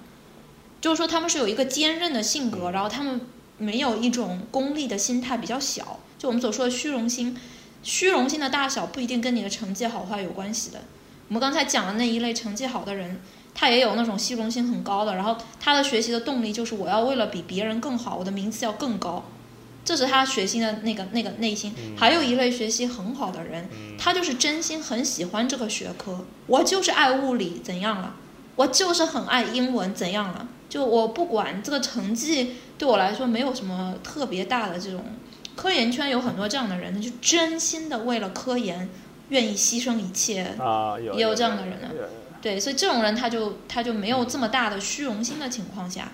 [0.82, 3.22] 就是说他们是有一个坚韧的性格，然后他们
[3.58, 7.38] 没有一种功利的心态，比较小，就我们所说的虚荣心，
[7.84, 10.82] 虚荣心的大小不一定跟你的成绩好坏有关系的。
[11.30, 13.20] 我们刚才讲的那一类成绩好的人，
[13.54, 19.26] 他也有那种虚荣心很高的，然后他的学习的动力就是我要为了比别人更好，我的名次要更高，
[19.88, 21.74] 这是他学习的那个那个内心。
[21.98, 28.18] 还有一类学习很好的人，他就是真心很喜欢这个学科，我就是爱物理，怎样了？
[28.58, 30.50] 我就是很爱英文，怎样了？
[30.68, 35.06] 就我不管这个成绩对我来说没有什么特别大的这种。
[35.56, 38.90] 科研圈有很多这样的人，就真心的为了科研
[39.30, 41.88] 愿意牺牲一切啊，有也有这样的人呢。
[42.42, 46.12] 对，所以这种人他就他就没有这么大的虚荣心的情况下，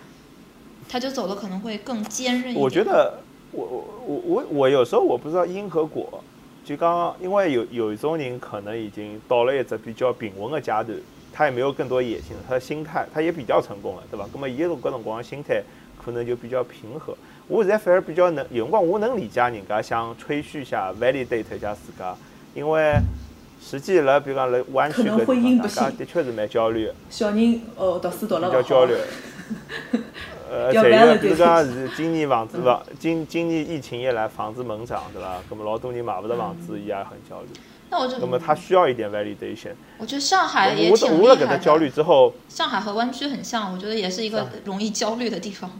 [0.88, 2.62] 他就走的可能会更坚韧一点。
[2.62, 3.22] 我觉得
[3.54, 6.24] 我我我我我有时候我不知道因和果，
[6.66, 10.88] 就刚刚因为有有一种人可能已经到了一只比较平稳的阶段，
[11.32, 14.28] 他也没有更多野心了，他的心态他也比较成功了，对吧？
[14.34, 15.62] 那么伊种各种各样心态
[16.04, 17.16] 可能就比较平和。
[17.48, 22.16] 我现在反而比较能，有辰光我能理解人家想吹嘘一下、validate 一下自家，
[22.56, 22.96] 因为
[23.62, 26.90] 实际辣比如讲辣湾区搿地方，大家的确是蛮焦虑。
[27.10, 28.96] 小人哦，读书读了比较焦虑。
[30.54, 35.42] 呃，再一个， 比如讲是今年房子房，今今年疫情一来，房子猛涨，对吧？
[35.50, 37.48] 那么老多人买不到房子，伊也很焦虑。
[37.90, 39.72] 那我就那么他需要一点 validation。
[39.98, 41.58] 我觉得上海也挺厉害的。
[41.58, 45.72] 焦虑之后，上海和湾区很像，我觉得也是一个容易焦虑的地方。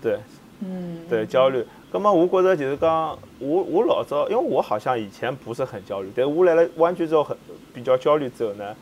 [0.00, 0.20] 对。
[0.64, 1.66] 嗯，对，焦虑。
[1.90, 7.36] 那么我觉着就是讲，我我老早，因为我好像以前不是很焦虑，但我来了湾区之后很
[7.74, 8.72] 比较焦虑之后呢，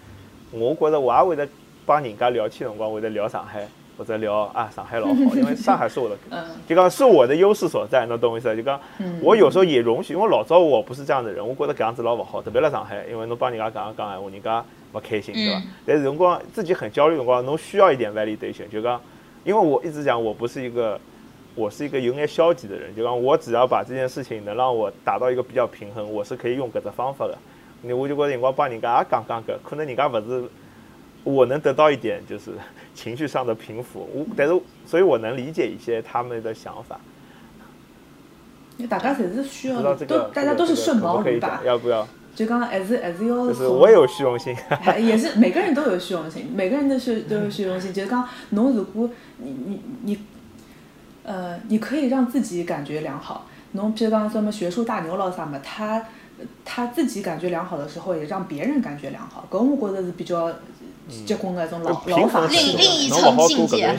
[0.51, 1.49] 我觉着我也会得
[1.87, 3.67] 帮人家聊天辰光会得聊上海，
[4.01, 6.17] 或者聊啊上海老 好，因为上海是我的，
[6.67, 8.57] 就讲是我的优势所在，侬懂我意思？
[8.57, 8.81] 就讲
[9.21, 15.63] 我有时候也容许，因为老早我不是这样的人，我觉得搿样子老勿好，特别辣上海，因为侬帮人家讲讲闲话，人家勿开心，对吧？
[15.85, 18.99] 但是辰光自己很焦虑辰光，侬需要一点 validation，就讲，
[19.45, 20.99] 因为我一直讲我不是一个。
[21.57, 27.37] 我是一个有点消极的人，就讲我只要把这件事情能让我达到一个比较平衡，我是可以用搿只方法的。
[27.83, 30.45] 你我就觉得辰光帮人家也讲讲搿，可能人家勿是
[31.25, 32.53] 我能得到一点就是
[32.95, 37.01] 情绪上的平复，我但是所以我能理解一些他们的想法。
[38.89, 41.61] 大家侪是需要，都大家都是顺毛驴吧？
[41.65, 42.07] 要不要？
[42.35, 43.47] 就刚刚还是还是要。
[43.47, 44.57] 就是我有虚荣心。
[44.99, 47.93] 也是每个人都有虚荣心，每个人都是都有虚荣心。
[47.93, 50.19] 就是讲侬如果你你你。
[51.23, 53.47] 呃，你可以让自己感觉良好。
[53.73, 56.03] 侬譬如讲什么学术大牛咯啥么，他
[56.65, 59.47] 他自己感觉良好的时候，也让别人感觉良好。
[59.51, 60.53] 搿我觉着是比较
[61.27, 63.97] 结婚的一种老老法另另一层境界。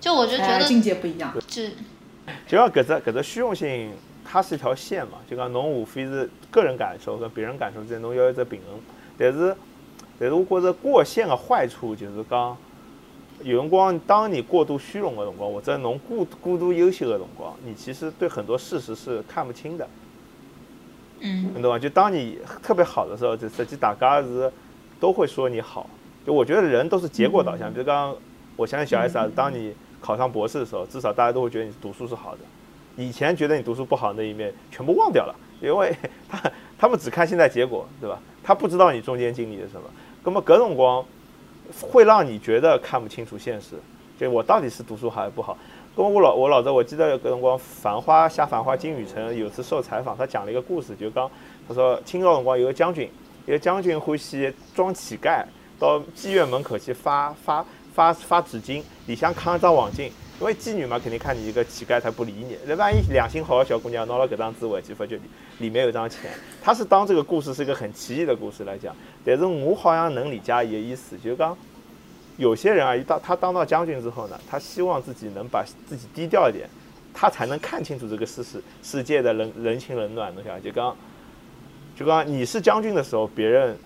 [0.00, 1.34] 就我就觉得境界不一样。
[1.48, 1.70] 是。
[2.46, 3.90] 就像搿只搿只虚荣心，
[4.24, 5.18] 它是一条线嘛。
[5.28, 8.78] 就讲侬无非是个人感受跟别人感受之间，侬要一只平衡。
[9.18, 9.56] 但是，
[10.18, 12.56] 但是我觉着过线的坏处就是讲。
[13.44, 19.88] 有辰光，当你过度虚荣的辰光，或者侬过过度优秀的辰光，你其实对很多事实是看不清的。
[21.20, 21.78] 嗯，你懂吗？
[21.78, 24.52] 就当你特别好的时候，就实际大家是
[25.00, 25.88] 都会说你好。
[26.26, 27.72] 就我觉得人都是结果导向。
[27.72, 28.16] 比如刚刚，
[28.56, 32.40] 我相信小 S 啊，当你考上博士的时候，至少大家都会觉得你读书是好的。
[32.96, 35.96] 以前觉得你读书不好那一面，全部忘掉了，因为
[36.28, 38.18] 他他们只看现在结果，对吧？
[38.42, 39.88] 他不知道你中间经历了什么。
[40.24, 41.04] 那么各种光。
[41.82, 43.74] 会让你觉得看不清楚现实，
[44.18, 45.54] 就我到底是读书好还是不好？
[45.98, 51.28] 跟我老我老早我记得有个辰光《繁花》下《繁花》，金宇澄有次受采访，他讲了一个故事，就讲
[51.66, 53.10] 他说清朝辰光有个将军，
[53.46, 55.44] 一个将军欢喜装乞丐，
[55.76, 60.08] 到妓院门口去发发发发纸巾，里向扛一张网巾。
[60.38, 62.56] 因为妓女嘛，肯定看你一个乞丐，她不理你。
[62.64, 65.18] 那万一良心好的小姑娘拿了搿张纸回去，发觉
[65.58, 66.30] 里面有张钱。
[66.62, 71.58] 他是当这个故事是一个很奇异的故事来讲，但是我好像能理解伊的意思，就是讲
[72.38, 76.66] 有些人啊，一到他当到将军之后呢，他希望自己能把自己低调一点，
[77.12, 80.34] 他才能看清楚这个事实世界的人人情冷暖。
[80.34, 80.96] 侬晓得，就刚
[81.94, 83.76] 就刚你是将军的时候，别人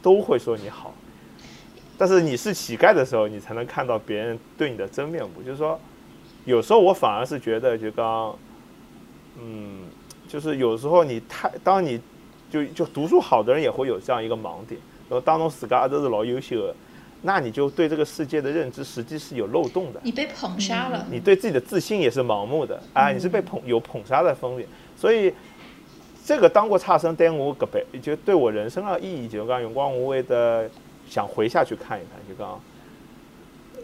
[0.00, 0.94] 都会说你好，
[1.98, 5.42] 但是你是乞丐的时候，你才能看到别人对你的真面目。
[5.42, 5.76] 就是说。
[6.46, 8.36] 有时候我反而是觉得，就刚，
[9.40, 9.84] 嗯，
[10.28, 11.98] 就是有时候你太，当你
[12.50, 16.76] 就就读书好的人也会有这样一个盲点，然后当中自家都是老优秀的，
[17.26, 20.00] 那你就对这个世界的认知实际是有漏洞的。
[20.02, 21.06] 你被捧杀了。
[21.10, 25.32] 你对自己的自信也是盲目的，啊，你是被捧有捧杀的风险，所以
[26.22, 30.68] 这个当过差生，对我个辈就对我人生的意义，就讲用光无畏的
[31.08, 32.60] 想回下去看一看，就刚。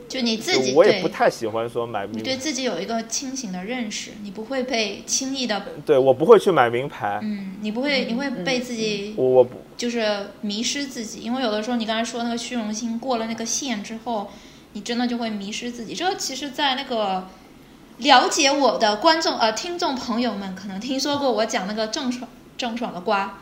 [0.06, 2.06] 就你自己，我也不太喜欢说买。
[2.06, 5.64] 你对自己有一个清醒的认识，你不会被轻易的。
[5.86, 7.20] 对我不会去买名牌。
[7.22, 9.14] 嗯，你不会，你会被自己。
[9.16, 9.56] 我我不。
[9.80, 14.30] 就是迷失自己，因为有的时候你刚才说那个虚荣心过了那个线之后，
[14.74, 15.94] 你真的就会迷失自己。
[15.94, 17.26] 这个其实，在那个
[17.96, 23.40] 了解我的观众呃听众朋友们可能听说过我讲那个郑爽郑爽的瓜，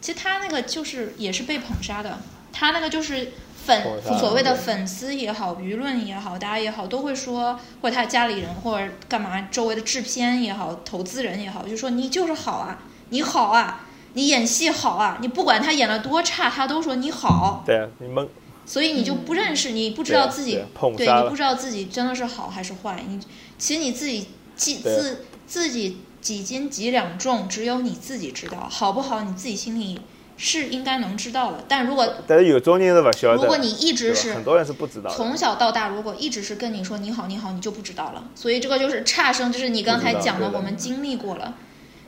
[0.00, 2.18] 其实他那个就是也是被捧杀的，
[2.52, 3.80] 他那个就是粉
[4.18, 13.86] 所谓的粉丝也好，舆论也好，大家也好，都会说，或者他家里人或者干嘛，周围的制片也好，投资人也好，就说你就是好啊，你好啊，
[14.18, 17.62] 你演戏好啊，你不管他演的多差，他都说你好。
[17.64, 18.28] 对啊，你们。
[18.66, 20.60] 所以你就不认识，你不知道自己，
[20.96, 23.04] 对你不知道自己真的是好还是坏。
[23.06, 23.20] 你
[23.56, 24.26] 其实你自己
[24.56, 29.22] 几自自己几斤几两重，只有你自己知道，好不好？
[29.22, 30.00] 你自己心里
[30.36, 31.64] 是应该能知道的。
[31.68, 38.24] 但如果但是有种人是不晓得，如果你一直是很多人是不知道，从小到大如果一直是跟你说你好你好，你就不知道了。
[38.34, 41.54] 所以这个就是差生，就是你刚才讲的，我们经历过了。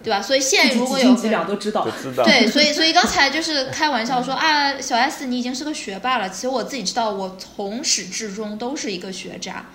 [0.02, 0.22] 对吧？
[0.22, 1.86] 所以现在如果有都知道，
[2.24, 6.30] 对，所以所以刚才就是开玩笑说啊，小 S 你已经是个学霸了。
[6.30, 9.66] 其实我自己知道，我从始至终都是一个学渣。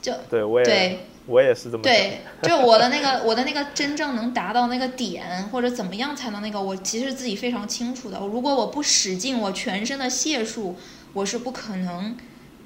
[0.00, 8.18] 就对，我也对，我也是这么对，就我的那个我的那个真正能达到那个点，或者怎么样才能那个，我其实自己非常清楚的。
[8.20, 10.76] 如果我不使尽我全身的解数，
[11.12, 12.16] 我是不可能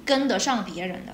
[0.05, 1.13] 跟得上别人的。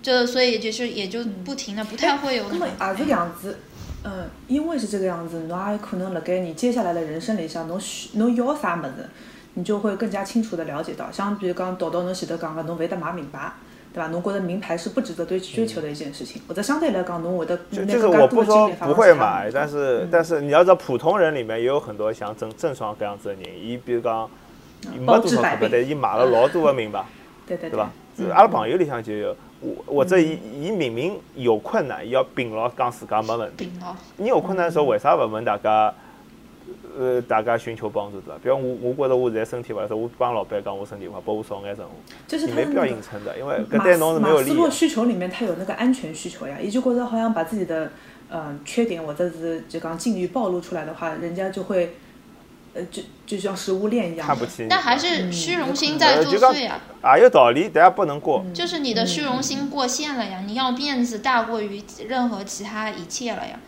[0.00, 3.60] 就所以就是也就不停的不太会有那么也是这样子。
[4.04, 9.08] 嗯，因为是这个样子，侬也可能辣盖你接下来的人生里向，侬需侬要啥物事，
[9.54, 11.10] 你就会更加清楚的了解到。
[11.12, 13.52] 像比如讲，导导侬前头讲个，侬会得买名牌，
[13.94, 14.08] 对吧？
[14.08, 16.42] 侬觉得名牌是不值得追追求的一件事情。
[16.48, 24.28] 或者相对来讲，侬会得就就是我不说不会买，但是但是你要知道，普通人里面也有很多像郑郑爽这样子的人，伊比如讲，
[24.98, 27.04] 没多少钞票，但伊买了老多的名牌，
[27.46, 27.92] 对对对吧？
[28.34, 29.36] 阿拉朋友里向就有。
[29.86, 33.70] 或者伊伊明明有困难，要凭牢讲自家没问题。
[34.16, 35.92] 你有困难的时候，为啥勿问大家？
[36.98, 38.38] 呃，大家寻求帮助对伐？
[38.42, 41.90] 比如我，我觉着我现在身体勿好，我帮老板讲我身体勿好，帮我少眼任务。
[42.28, 44.48] 就是没必要硬撑的，因为搿对侬是没有利。
[44.48, 47.90] 马斯洛需求里面，他有那个安全需求呀，伊就觉着好像把自己的
[48.30, 51.94] 嗯缺点或者是就讲境遇暴露出来的话，人家就会。
[52.74, 54.66] 呃，就就像食物链一样，看不清。
[54.68, 56.80] 但还是虚荣心在作祟啊！
[57.02, 58.44] 啊，有道理，大家不能过。
[58.54, 60.42] 就是你的虚荣心过线了呀！
[60.46, 63.60] 你要面子大过于任何其他一切了呀！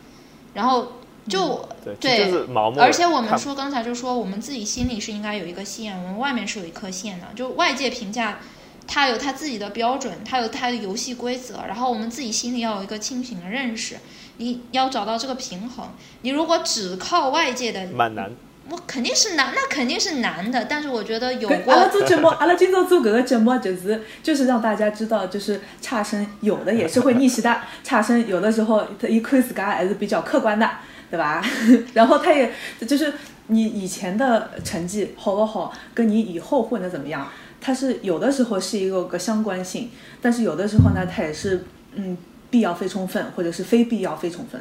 [0.54, 0.92] 然后
[1.28, 1.68] 就
[2.00, 2.32] 对，
[2.78, 7.26] 而且我们说刚才就说，我们自己心里是应该有一个线，我们外面是有一颗线的。
[7.36, 8.38] 就外界评价，
[8.86, 13.96] 他有他自己的标准，他有他的游戏规则，然后我们自己心里要有一个清醒的认识。
[14.38, 15.90] 你要找到这个平衡。
[16.22, 18.32] 你如果只靠外界的，蛮难。
[18.70, 20.64] 我肯定是难，那肯定是难的。
[20.64, 21.72] 但是我觉得有过。
[21.74, 27.60] 阿拉做节目， 阿拉今朝做搿个节目，就是就是让大家知道，就是差生有的也是会逆袭的。
[27.84, 30.68] 差生有的时候，他一看自家还是比较客观的，
[31.10, 31.44] 对吧？
[31.92, 32.50] 然后他也
[32.86, 33.12] 就是
[33.48, 37.28] 你以前的成绩好不好，跟你以后混的怎么样，
[37.60, 39.90] 它是有的时候是一个个相关性，
[40.22, 42.16] 但是有的时候呢，它也是嗯
[42.50, 44.58] 必要非充分，或者是非必要非充分。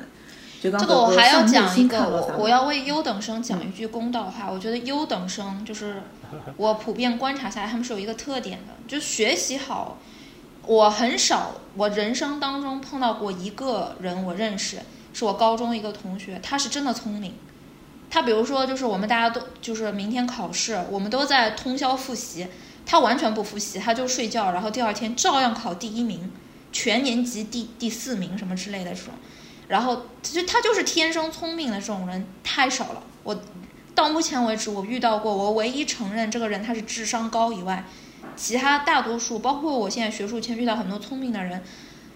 [0.71, 4.49] 这个我还要讲一个，我我要为优等生讲一句公道话。
[4.49, 6.01] 我觉得优等生就是
[6.57, 9.97] 我普遍观察下来，他们是有一个特点的，就学习好。
[10.65, 14.77] 我很少，我人生当中碰到过一个人，我认识，
[15.11, 17.33] 是我高中一个同学，他是真的聪明。
[18.09, 22.47] 他比如说，就是我们大家都就是明天考试，我们都在通宵复习，
[22.85, 26.31] 他完全不复习，他就睡觉，然后第二天照样考第一名，
[26.71, 29.13] 全年级第第四名什么之类的这种。
[29.67, 33.03] 然后，其实他就是天生聪明的这种人太少了。
[33.23, 33.41] 我
[33.95, 37.85] 到目前为止，我遇到过，我唯一承认这个人他是智商高以外，
[38.35, 41.63] 其他大多数，包括我现在学术圈遇到很多聪明的人，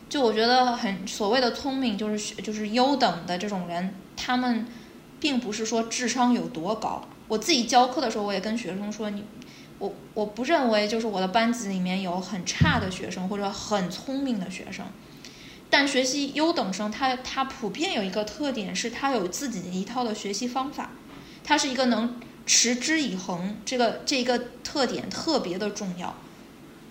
[0.09, 4.65] 就我觉得很所谓的聪明，就是就是优等的这种人，他们
[5.19, 7.07] 并不是说智商有多高。
[7.27, 9.23] 我自己教课的时候，我也跟学生说，你
[9.79, 14.85] 我我不认为就是我的班级里面有很差的学生或者很聪明的学生。
[15.69, 20.91] 但学习优等生，他他普遍有一个特点，是他有自己的一套的学习方法，
[21.43, 26.15] 他是一个能持之以恒，这个这个特点特别的重要。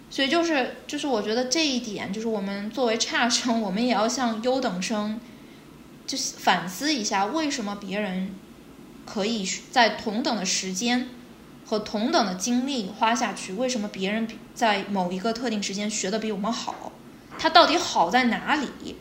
[0.09, 5.19] 所以就是就是我觉得这一点，就是我们作为差生，我们也要向优等生，
[6.07, 8.35] 就是反思一下，为什么别人
[9.05, 11.09] 可以在同等的时间
[11.65, 16.93] 和同等的精力花下去，为什么别人在某一个特定时间学的比我们好？
[17.39, 18.97] 它到底好在哪里？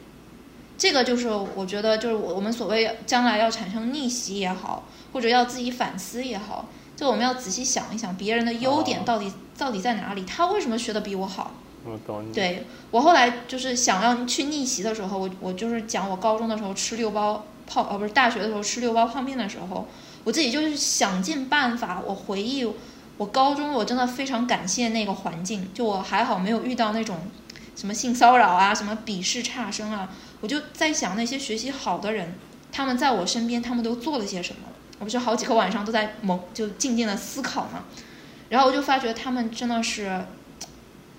[0.78, 4.84] 这个就是我觉得，就是我我们所谓将来要产生逆袭也好，
[5.14, 6.68] 或者要自己反思也好，
[6.98, 10.26] 就我们要仔细想一想，别人的优点到底到底在哪里？
[10.26, 11.52] 他为什么学的比我好？
[11.86, 12.34] 我懂你。
[12.34, 19.88] 对我后来就是想要去逆袭的时候，我我就是讲我高中的时候吃六包泡，呃不是大学的时候吃六包泡面的时候，
[20.26, 22.70] 我自己就是想尽办法，我回忆
[23.16, 27.18] 我高中，我真的非常感谢那个环境，就我还好没有遇到那种。
[27.76, 30.10] 什么性骚扰啊，什么鄙视差生啊，
[30.40, 32.34] 我就在想那些学习好的人，
[32.72, 34.70] 他们在我身边，他们都做了些什么？
[35.00, 37.84] 我不是好几个晚上都在蒙就静静的思考嘛，
[38.48, 40.26] 然后我就发觉他们真的是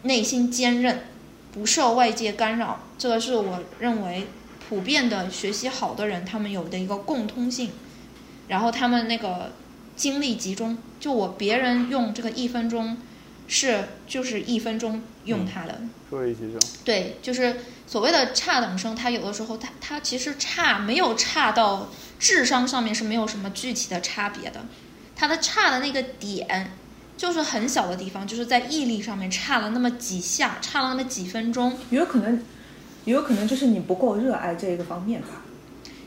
[0.02, 1.04] 内心坚韧，
[1.52, 4.28] 不受外界干扰，这个是我认为
[4.66, 7.70] 普遍的学习好的人他们有的一个共通性，
[8.48, 9.52] 然后他们那个
[9.94, 12.96] 精力集中，就我别人用这个一分钟。
[13.48, 15.80] 是，就是一分钟用它的。
[16.10, 16.60] 说一集中。
[16.84, 21.88] 对，就是所谓的差等生，他有的时候他他其实差没有差到
[22.18, 24.66] 智商上面是没有什么具体的差别的，
[25.14, 26.72] 他的差的那个点
[27.16, 31.76] 就是很小的地方，就是在毅力上面差了那么几下，差了那么几分钟。
[31.90, 32.42] 也有可能，
[33.04, 35.42] 也有可能就是你不够热爱这个方面吧。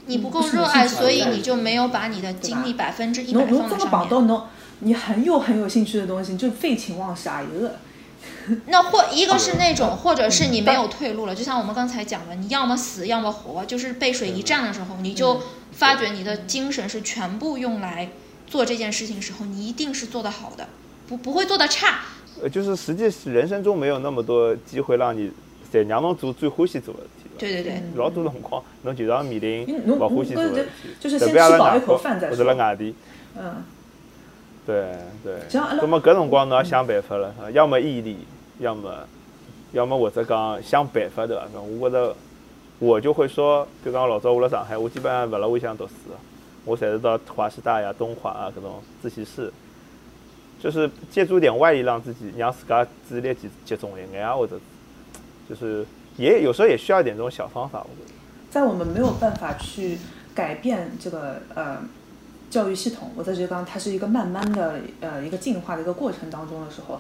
[0.06, 4.42] 你不够热爱，所以你就没有把你的精力百分之一百放在上面。
[4.80, 7.76] 你很有很有兴趣的东西，你就废寝忘食啊一个。
[8.68, 18.10] 那或一个是那种，或者是你没有退路了，就像我们刚才讲的，你要么死，要么活，就是背水一战的时候，你就发觉你的精神是全部用来
[18.48, 20.68] 做这件事情时候，你一定是做得好的，
[21.08, 22.00] 不不会做得差。
[22.42, 25.32] 呃，就是实际人生中没有那么多机会让你
[25.72, 27.30] 在让侬做最欢喜做的事体。
[27.38, 27.84] 对对对。
[27.96, 32.38] 老多辰光，侬就要面临不欢喜做的事体，就是先吃饱一口饭再说。
[32.38, 32.96] 或者辣外地。
[33.38, 33.64] 嗯。
[34.70, 34.86] 对
[35.24, 35.34] 对，
[35.82, 38.20] 那么搿辰光侬要想办法了，要么毅力，
[38.60, 38.94] 要么，
[39.72, 41.60] 要么或者讲想办法对伐？
[41.60, 42.16] 我觉着，
[42.78, 45.94] 我就会说，就讲老早我辣上海，我基本上勿辣屋里向读书，
[46.66, 49.52] 我侪是到华师大呀、东华啊搿种自习室，
[50.62, 54.60] 就是借助点外力，让自己让自家注意力集集中一点啊，或者，
[55.50, 55.84] 就是
[56.18, 58.14] 也有时候也需要一点这种小方法，我觉得。
[58.52, 59.98] 在我们没有办法去
[60.36, 61.78] 改变这个呃。
[62.50, 67.00] 教育系统，或者就讲它是一个慢慢的呃一个进化的一个过程当中的时候，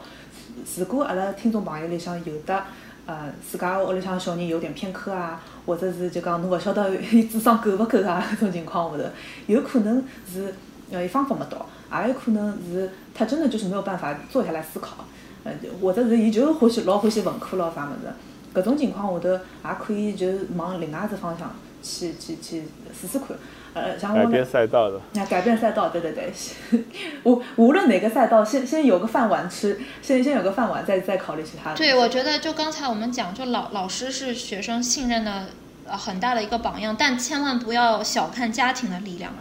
[0.77, 2.63] 如果阿拉听众朋友里向有的
[3.05, 9.09] 呃自家屋里向小人有点偏科啊，或者是就讲侬勿晓得伊智商够勿够啊， 搿种情况下头，
[9.47, 10.53] 有可能是
[10.91, 11.65] 呃伊方法没到，
[12.01, 15.05] 也有可能是他真的就是没有办法坐下来思考，
[15.43, 18.13] 呃或者是伊就欢喜老欢喜文科咯啥物事，
[18.53, 23.29] 搿种情况下头也可以就往另外一只方向去去去试试看。
[23.73, 26.33] 呃，像我改变赛道的，啊，改变赛道，对对对，
[27.23, 31.75] 无无论哪个赛道，先先有个饭碗吃，先先有个饭碗，再再考虑其他的。
[31.75, 35.49] 对，我觉得就刚才我们讲，就老老师是学生信任的
[35.87, 39.31] 呃很大的一个榜样，但千万不要小看家庭的力量。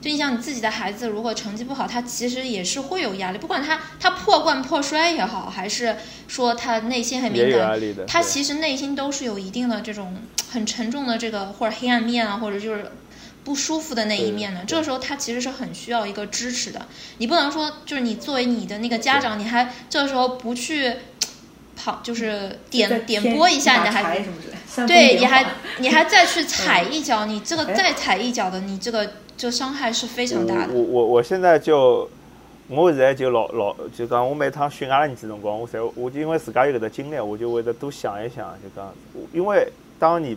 [0.00, 5.96] 就你想你自己的孩子，如果成绩不好，他其实也是会有压力，不管他他破罐破摔也好，还是
[6.28, 10.14] 说他内心很敏感，他其实内心都是有一定的这种
[10.50, 12.84] 很沉重的这个或者黑暗面啊，或者就是。
[13.48, 14.60] 不舒服的那一面呢？
[14.66, 16.86] 这个时候他其实是很需要一个支持的。
[17.16, 20.92] 你不能说就是你作为你的那个家长，你还这个时候不去
[21.74, 25.46] 跑，就是点点拨一下你的孩子，对，你还
[25.80, 30.74] 你还再去踩一脚，你这个再踩一脚的，你这个就伤害是非常大的。
[30.74, 32.06] 我我我现在就
[32.68, 38.92] 我现在就老老就讲，我每趟训阿拉儿子辰光，我才我就因为自家有搿个经历，我就会得多想一想，就讲，
[39.32, 39.66] 因为
[39.98, 40.36] 当你。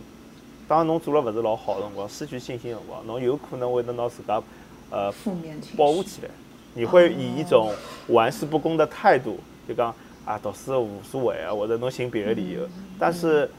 [0.68, 4.42] 当侬做了勿是老好的辰光，失去信心的辰光，侬有可能会得拿自家，
[4.90, 6.28] 呃负面，保护起来。
[6.74, 7.70] 你会以一种
[8.08, 9.38] 玩世不恭的态度，
[9.68, 9.94] 就讲
[10.24, 12.66] 啊，读书无所谓啊，或者侬寻别的理由。
[12.98, 13.50] 但是，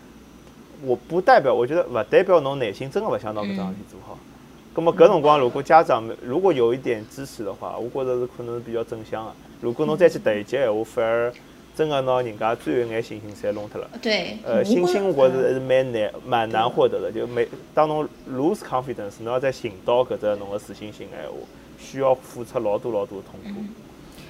[0.84, 4.18] 我不代表，我觉得勿代表侬内心真的勿想拿搿桩事体做好。
[4.74, 9.32] 咁么搿辰光，如果家长如果有一点支持的话，我觉着是可能是比较正向的。
[9.62, 11.32] 如果侬再去突一级闲话，反而。
[11.76, 13.90] 真个拿人家最后一眼信心侪弄脱了。
[14.02, 14.38] 对。
[14.46, 17.12] 呃，信心我觉着还是蛮难、蛮难获得的。
[17.12, 21.36] 就每当侬 lose confidence，侬要再寻到搿只侬个自信心闲话，
[21.80, 23.62] 需要付出老多老多的痛苦。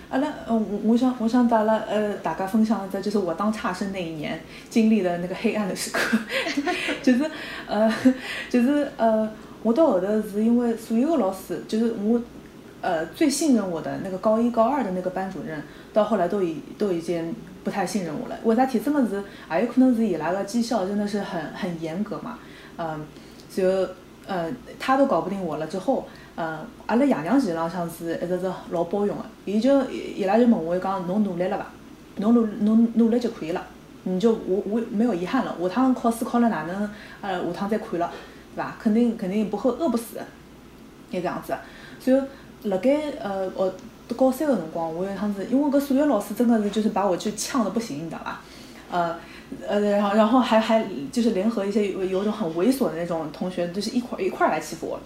[0.10, 4.40] 阿拉，呃，我我想我想把拉呃大家分享一只，就是我当差生那一年
[4.70, 6.18] 经历的那个黑暗的时刻，
[7.02, 7.30] 就是
[7.66, 7.92] 呃，
[8.50, 9.28] 就是呃，
[9.64, 12.22] 我到后头是因为所有的老师，就是我
[12.84, 15.60] 呃最信任我的那个高一高二的那个班主任。
[15.94, 18.36] 到后来都已都已经不太信任我了。
[18.44, 19.24] 为啥体这么是？
[19.52, 22.40] 也有可能是伊拉个绩效真的是很很严格嘛。
[22.78, 23.06] 嗯，
[23.48, 23.64] 就
[24.26, 29.26] 呃，他都搞不定我了之后，嗯，阿拉爷娘实浪向是一直是老包容的。
[29.46, 31.68] 伊就伊拉就问我讲，侬努力了伐？
[32.18, 33.64] 侬努侬努力就可以了，
[34.06, 35.56] 你就我我没有遗憾了。
[35.62, 36.90] 下趟考试考了哪能？
[37.22, 38.12] 呃，下趟再看了，
[38.56, 38.76] 对伐？
[38.80, 40.18] 肯定肯定不会饿不死，
[41.12, 41.54] 也这样子。
[42.00, 42.22] 所以
[42.64, 43.74] 辣盖呃我。
[44.18, 48.42] 高三的辰光，我有一趟子因为搿数学老师真的是就是把我就呛的不行，你知道吧？
[48.92, 49.16] 呃
[49.68, 55.00] 呃，然后然后还还就是联合一些有有种很猥琐的那种同学，就是一块一块来欺负我。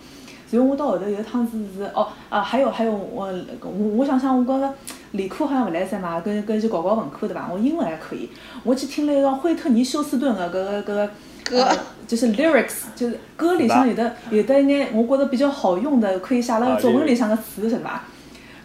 [0.49, 4.73] 所以我到后头有一趟子是哦啊，还有还有我我我想想我搿个
[5.11, 7.49] 理科好像勿来塞嘛，跟跟去搞搞文科对伐？
[7.53, 8.29] 我英文还可以，
[8.63, 11.09] 我去听了一个惠特尼休斯顿的搿个搿个
[11.49, 11.67] 歌，
[12.07, 18.05] 就是 lyrics，就是歌里向有的有的一眼，我觉得比较好用的，可以写了作文里向的词，晓得吧？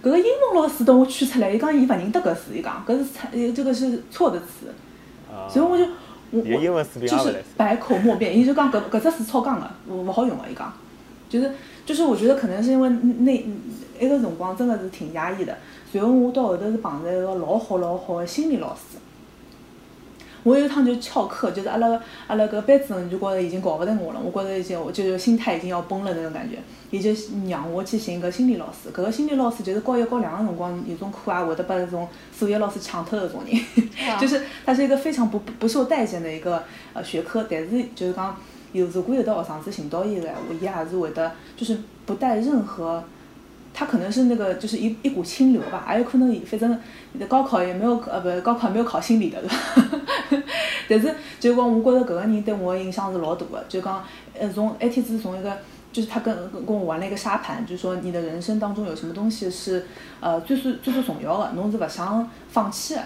[0.03, 4.74] 搿个英文老师等我取出来，伊讲伊勿认得搿词，伊讲搿是错，这个是错的词，
[5.49, 5.85] 所以我就
[6.33, 6.41] 我
[6.74, 10.72] 我就是百口莫辩，伊就讲搿搿只词超纲个，勿勿好用个，伊讲，
[11.28, 11.53] 就是
[11.87, 13.47] 就是我觉得可能是因为那
[14.01, 15.57] 那个辰光真的是挺压抑的，
[15.93, 18.99] 然后我到后头是碰着一个老好老好的心理老师。
[20.45, 26.59] 我有一趟就翘课，就是阿拉阿拉搿班主任就觉着已经搞勿定我了，我觉着已经就是心态已经要崩了那种感觉，
[26.90, 27.11] 伊就
[27.49, 28.90] 让我去寻搿心理老师。
[28.90, 33.61] 搿个心理老师就是高一高两个辰光有种课也会得把搿种数学老师抢脱的种人，
[34.20, 36.62] 就是他是一个非常不不受待见的一个
[36.93, 37.47] 呃学科。
[37.49, 38.36] 但是就是讲
[38.72, 43.03] 有如果有的学生子寻到伊个闲话，伊也是会得就是不带任何。
[43.74, 46.78] 他可能是那个，就是一一股清流吧，也有可能，反正
[47.26, 50.01] 高考也没有，呃，不，高考没有考心理的，是吧？
[50.89, 53.64] 但是就讲，我觉着搿个人对我影响是老大的。
[53.68, 54.03] 就讲，
[54.39, 55.57] 呃，从埃天子从一个，
[55.93, 59.87] 就是他跟跟我玩了一个沙盘，就说你的人生当中有什么东西是，
[60.20, 63.01] 呃，最最最最重要的，侬是勿想放弃的，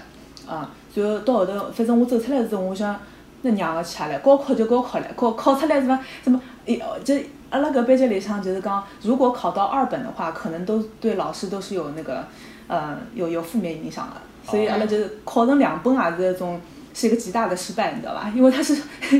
[0.47, 2.99] 啊，然后到后头，反正我走出来之后，我想，
[3.43, 7.15] 那娘个去下来，高考就高考了，考考出来什么什么，一就。
[7.49, 12.25] 阿拉搿班级里向就是讲，如果考到二本的话，可能都对老师都是有那个，
[12.67, 14.17] 呃，有有负面影响的。
[14.51, 16.61] 所以阿拉就是考成两本也是一种
[16.97, 18.33] 是一个极大的失败，你知道吧？
[18.35, 18.75] 因为他是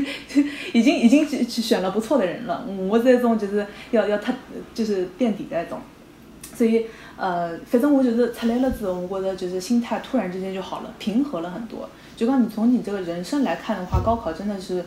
[0.73, 4.33] 已经已经选了不错的人了，我这种就是要要他
[4.73, 5.79] 就是垫底的那种。
[6.55, 11.87] 所以呃，反正我就是出来了之后，我觉得就是心态突然之间就好了，平和了很多。
[12.15, 14.83] 就讲你从你这个人生来看的话，高考真的是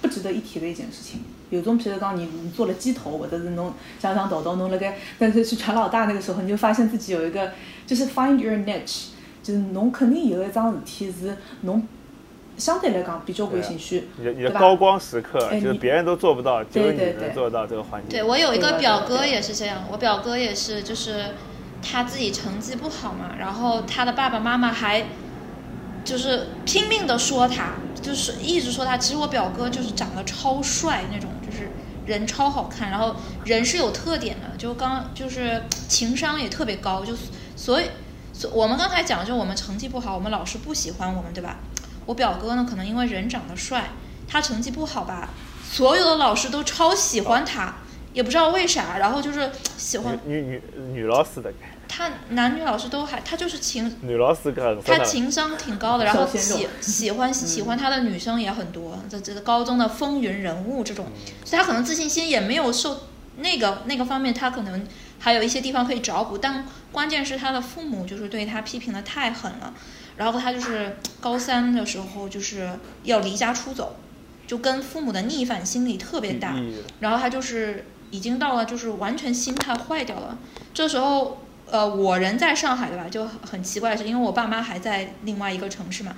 [0.00, 1.20] 不值得一提的一件事情。
[1.50, 7.52] 有种，譬如讲你你做了鸡头，或者是侬想想抖抖，侬那个，但是去传老大那个时候，你就发现自己有一个，
[7.86, 9.10] 就是 find your niche，
[9.44, 11.86] 就是侬肯定有一桩事体是侬
[12.58, 18.08] 相对来讲比较感兴趣，你的你的高光时刻，就是别人都做不到，只有你能做到这个环节。
[18.08, 21.34] 对我有一个表哥也是这样，我表哥也是，就是
[21.82, 25.06] 他自己成绩不好嘛，然后他的爸爸妈妈还
[26.04, 28.96] 就是拼命的说他，就是一直说他。
[28.96, 31.28] 其实我表哥就是长得超帅那种。
[31.44, 31.68] 就是
[32.06, 37.12] 人超好看，然后人是有特点的，就刚就是情商也特别高，就
[37.54, 37.84] 所以，
[38.32, 41.58] 所我们刚才讲，就我们成绩不好，我们老师不喜欢我们，对吧？
[42.06, 43.90] 我表哥呢，可能因为人长得帅，
[44.28, 45.30] 他成绩不好吧，
[45.70, 47.76] 所有的老师都超喜欢他，
[48.12, 51.52] 也不知道为啥，然后就是喜欢女女女老师的。
[51.94, 61.08] 他男女老师都还，他就是情女老师他情商挺高的，然后喜喜欢喜欢他的女生也很多，这这高中的风云人物这种，
[61.44, 64.86] 所以他可能自信心也没有受那个那个方面，他可能
[65.18, 69.74] 还有一些地方可以找补，但关键是他的父母就是对他批评的太狠了，
[70.16, 72.70] 然后他就是高三的时候就是
[73.04, 73.96] 要离家出走，
[74.46, 76.54] 就跟父母的逆反心理特别大，
[77.00, 80.38] 然后他就是已经到了就是完全心态坏掉了，
[80.74, 81.38] 这时候。
[81.70, 83.08] 呃，我人在上海对吧？
[83.08, 86.14] 就很奇怪的是，因为我爸妈还在另外一个城市嘛，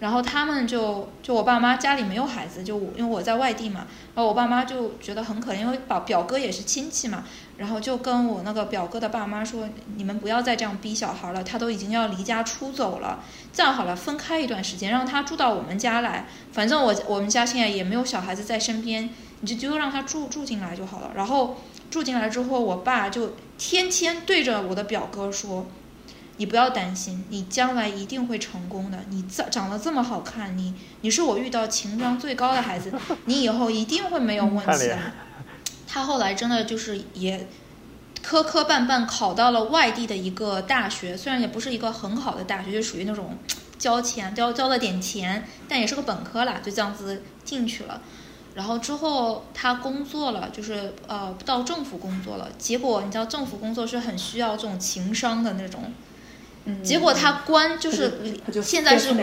[0.00, 7.24] 然后他们就就我爸妈家里没有孩子，就因为我在外地嘛，然后我爸妈就觉得很可怜，因为表表哥也是亲戚嘛，
[7.58, 13.22] 然后就跟我那个表哥的爸妈说，你们不要再这样逼小孩了，他都已经要离家出走了，
[13.52, 21.56] 这样好了，分开一段时间，让他住到我们家来，反正我我们家现在也没有小孩子在身边，你就就让他住住进来就好了，然后。
[21.90, 25.66] 住进来之后，我爸就天天对着我的表哥说
[26.40, 28.98] ：“你不要担心，你将来一定会成功的。
[29.10, 32.90] 你长长得这么好看，你你是我遇到情商最高的孩子，
[33.26, 34.98] 你以后一定会没有问题的。”
[35.86, 37.46] 他后来真的就是也
[38.22, 43.36] 磕磕绊绊考到了外地的一个大学，虽然也不是一个很好的大学，就属于那种
[43.78, 48.00] 交钱交交了点钱，但也是个本科啦，就这样子进去了。
[48.54, 52.48] 然后之后他工作了，就是呃到政府工作了。
[52.56, 55.92] 结果你知道政府工作是很需要这种情商的那种。
[56.82, 58.12] 结果他官就是
[58.62, 59.14] 现在是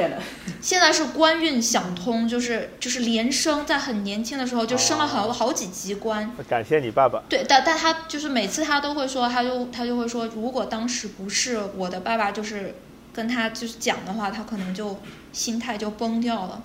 [0.59, 6.29] 现在是官运想通，就是就是连升，在很年轻的时候就升了好好几级官。
[6.49, 7.23] 感谢你爸爸。
[7.29, 12.75] 对，但但他就是每次他都会说，他就他就会说，如果当时不是我的爸爸，就是
[13.13, 14.99] 跟他就是讲的话，他可能就
[15.31, 16.63] 心态就崩掉了。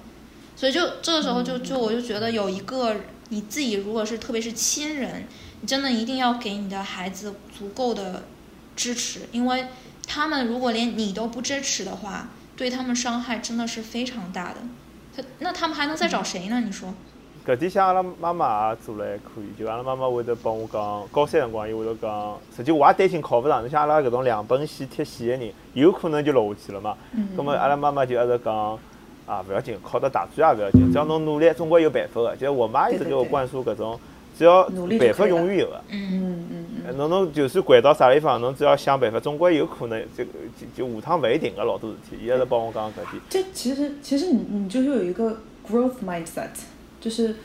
[0.56, 2.96] 所以就这个时候就就我就觉得有一个
[3.28, 5.26] 你自己如果是特别是亲人，
[5.60, 8.24] 你真的一定要给你的孩子足够的
[8.74, 9.66] 支持，因为
[10.14, 14.56] 他们如果连你都不支持的话，对他们伤害真的是非常大的。
[15.16, 16.60] 他那他们还能再找谁呢？
[16.60, 16.92] 你说？
[17.46, 23.64] 搿点像阿拉妈妈也做了还可以，就阿拉妈妈会得帮我讲，高三辰光伊会得讲，实际我也担心考勿上。
[23.64, 26.94] 你像阿拉搿种两本线贴线的人，有可能就落下去了嘛。
[27.12, 27.28] 嗯。
[27.34, 28.78] 葛末阿拉妈妈就一直讲。
[29.24, 32.36] 啊，勿要紧，考到大专也勿要紧，只要侬努力，总归有办法的。
[32.36, 33.98] 就我妈一直给我灌输搿种，
[34.36, 34.64] 只要
[34.98, 35.80] 办法永远有个。
[35.88, 36.96] 嗯嗯嗯。
[36.96, 40.02] 侬侬就算掼到啥地方，侬只要想办法，总归有可能。
[40.16, 40.30] 这个
[40.74, 43.22] 就就下趟勿一定个老多事体，伊也是帮我讲搿点。
[43.28, 46.48] 这其实其实你你就是有一个 growth mindset，
[47.00, 47.36] 就是，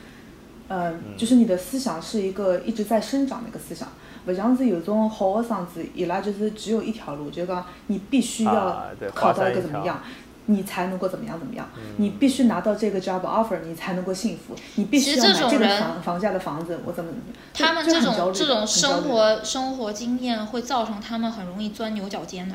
[0.68, 3.88] 呃，就是你的思想是一个一直在生长的一个思想。
[4.26, 8.84] 不像是有种好的生子，伊拉就是只有一条路，就是讲你必须要
[9.14, 10.02] 考到一个怎么样，
[10.50, 11.68] 你才能够怎么样怎么样，
[11.98, 17.12] 你必须拿到这个 job offer，你才能够幸福，你必须要买这个房房价的房子，我怎么？
[17.52, 22.54] 他们这种这种生活生活经验会造成他们很容易钻牛角尖的，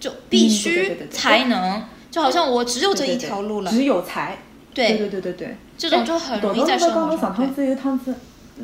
[0.00, 4.38] 就必须才能，就好像我只有这一条路了，只有才，
[4.72, 4.96] 对。
[4.96, 7.36] 对对对对，这种就很容易在生活上。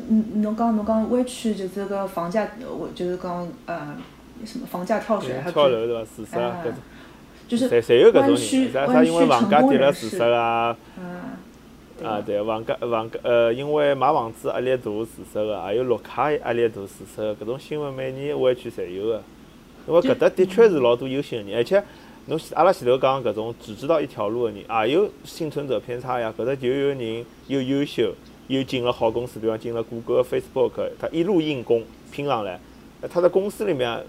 [0.09, 3.95] 嗯，侬讲侬讲湾区就是个房价，我就是刚呃
[4.43, 6.09] 什么房价跳水还是跳楼对伐？
[6.15, 6.73] 自杀搿种，
[7.47, 10.77] 就是侪侪有搿种人，啥啥因为房价跌了自杀啊，
[12.03, 19.21] 啊对，房价房价呃因为买房子压力大自杀个，还有绿卡压力大自杀个，搿种新闻每年湾区侪有个。
[19.87, 21.83] 因为搿搭的确是老多优秀人，而且
[22.25, 26.33] 侬阿拉前头讲搿种只知道一条路个人，也有幸存者偏差呀。
[26.37, 28.13] 搿搭就有人又优秀。
[28.47, 31.81] 又进了好公司，比方进了谷歌、Facebook，他一路硬攻
[32.11, 32.59] 拼上来，
[33.09, 34.03] 他在公司里面也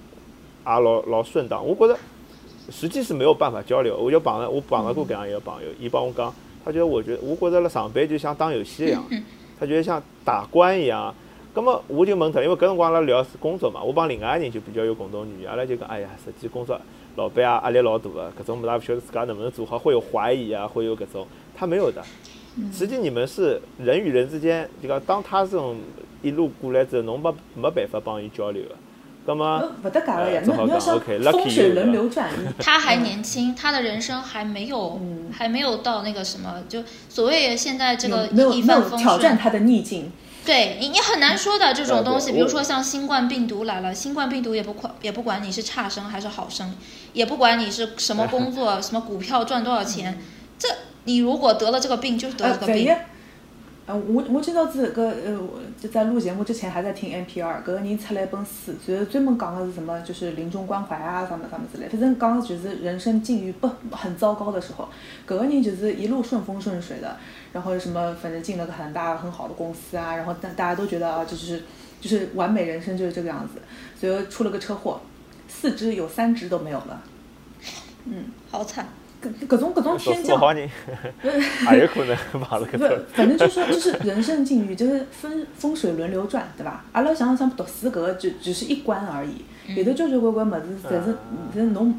[0.67, 1.65] 老老顺当。
[1.65, 1.97] 我觉得
[2.71, 3.97] 实际是没有办法交流。
[3.97, 6.33] 我就碰了，我碰了过搿样一个朋友，伊帮我讲，
[6.65, 9.05] 他觉得我觉得我觉着了上班就像打游戏一样，
[9.59, 11.15] 他觉得像打关一样。
[11.55, 16.81] 那么我就问他，因为搿辰光阿拉聊是工作嘛，我帮另外一个人就比较有共同语言，阿拉就讲，哎呀，实际工作
[17.17, 22.03] 老板啊压力老大个，搿种物事也勿晓得自家能不能做好，会有怀疑啊，会有搿种，他没有的。
[22.73, 25.77] 实际你们是人与人之间，就讲当他这种
[26.23, 28.75] 一路过来之后，侬没没办法帮伊交流的，
[29.27, 31.01] 那么不得讲了呀，侬要想
[31.33, 35.01] 风水轮流转， 他还年轻，他的人生还没有
[35.33, 40.13] 还没有到那个什么，就所谓现在这个一帆风顺，挑战他的逆境。
[40.45, 46.75] 对你，你很难说的这种东西，比如说像新冠病毒来了，新冠病毒也不管也不管你是差生还是好生，
[47.15, 50.19] 也不管你是什么工作， 什么股票赚多少钱，
[50.59, 50.69] 这。
[51.07, 52.91] 你如果得了这个病，就是得了个病。
[53.87, 55.39] 呃，我我今朝子个呃，
[55.79, 61.87] 就在录节目之前还在听 NPR，搿个人出了一本书，就是专门讲的是什么，就是临终关怀啊，什么什么之类。
[61.89, 64.89] 反正讲就是人生境遇不很糟糕的时候，
[65.29, 67.15] 搿个人就是一路顺风顺水的，
[67.53, 71.63] 然后什么反正进了个很大很好的公司啊，然后大大家都觉得啊，就是
[72.01, 73.61] 就是完美人生就是这个样子，
[74.01, 74.99] 所以出了个车祸，
[75.47, 77.03] 四肢有三肢都没有了，
[78.07, 78.89] 嗯，好惨。
[79.47, 80.39] 各种各种天降，
[81.65, 82.79] 还有可能碰了个。
[82.79, 86.85] 不，反正就说就是人生境遇，就是风风水轮流转，对吧？
[86.93, 89.45] 阿拉想想读书搿个就只是一关而已，
[89.75, 91.15] 有的交交关关物事，但是
[91.55, 91.99] 但是侬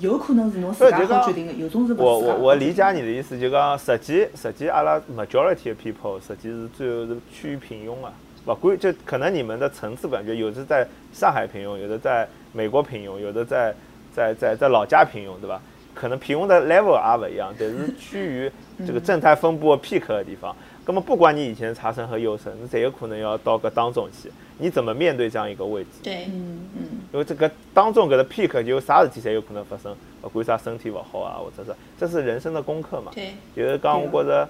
[0.00, 8.12] 有可能是侬自家好决定的，有种是我我我理解你的意思，就讲实际实际阿拉 majority people 实际是最后是趋于平庸啊，
[8.46, 13.74] 勿管就可能你们的层次感觉有的在上海平庸，有的在美国平庸，有的在
[14.14, 15.60] 在在在老家平庸，对吧？
[15.98, 18.50] 可能平庸的 level 也不一样，但是 趋于
[18.86, 20.54] 这个正态分布 peak 的地方。
[20.86, 24.30] 那么不管你以前差生和优生，你侪有可能要到个当中去。
[24.58, 25.88] 你怎么面对这样一个位置？
[26.02, 26.82] 对，嗯嗯。
[27.12, 33.10] 因为这个当中搿个 peak 就啥事体侪有可能发生，不管啥身体不好啊，或者是这是人生的功课嘛。
[33.14, 33.32] 对。
[33.56, 34.48] 就是讲，我觉着，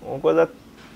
[0.00, 0.48] 我觉着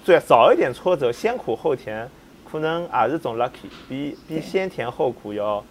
[0.04, 2.08] 最早一点挫折，先苦后甜，
[2.50, 5.62] 可能也是种 lucky，比比先甜后苦要。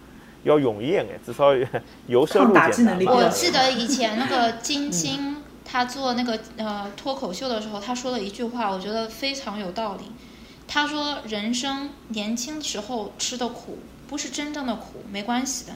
[0.48, 1.54] 要容易一点，至少
[2.06, 2.98] 由奢入俭难。
[3.06, 10.12] 我记得以前那个金星，他做那个呃脱口秀的时候，他说了一句话，我觉得非常有道理。
[10.70, 15.72] 他说：“人生年轻时候吃的苦，不是真正的苦，没关系的。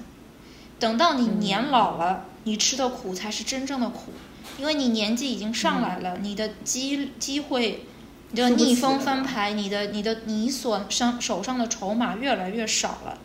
[0.79, 4.13] 等到你年老了，你吃的苦才是真正的苦，
[4.59, 7.87] 因为你年纪已经上来了，你的机机会，
[8.33, 13.17] 你的逆风翻牌，你的你的你所上手上的筹码越来越少了。”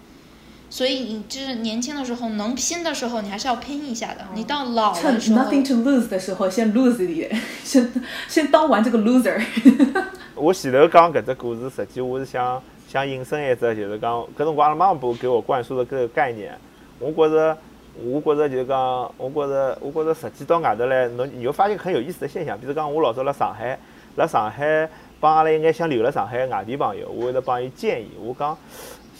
[0.70, 4.26] 所以你就是年轻的时候能拼的时候，你还是要拼一下的。
[4.36, 7.90] 你到老的时候， nothing to lose 的时候，先 lose 一点， 先
[8.28, 9.42] 先当完这个 loser。
[10.36, 16.54] 我前头讲搿只故事，实际我是想想引申一只，就是讲搿辰光阿拉妈妈给我灌输的搿个概念。
[17.00, 17.58] 我觉着，
[18.04, 22.60] 我觉着就是讲，我觉着，我觉着实际到外头来，侬你会发现很有意思的现象。
[22.60, 23.80] 比如讲，我老早辣上海，
[24.18, 24.88] 辣上海
[25.20, 28.56] 帮阿拉一眼想留辣上海外地朋友，我会得帮伊建议，我讲。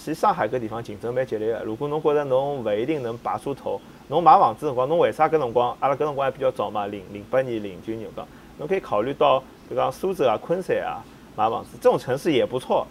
[0.08, 1.66] 其实上海搿地方竞争蛮激烈个。
[1.66, 3.78] 如果侬觉着侬勿一定能拔出头，
[4.08, 5.76] 侬买房子辰光，侬为啥搿辰光？
[5.82, 8.26] 阿拉搿辰光还比较早嘛，零零八年、零九年讲，
[8.58, 9.38] 侬可以考虑到，
[9.68, 11.04] 比如讲苏州啊、昆山啊
[11.36, 12.88] 买房子，这种城市也不错。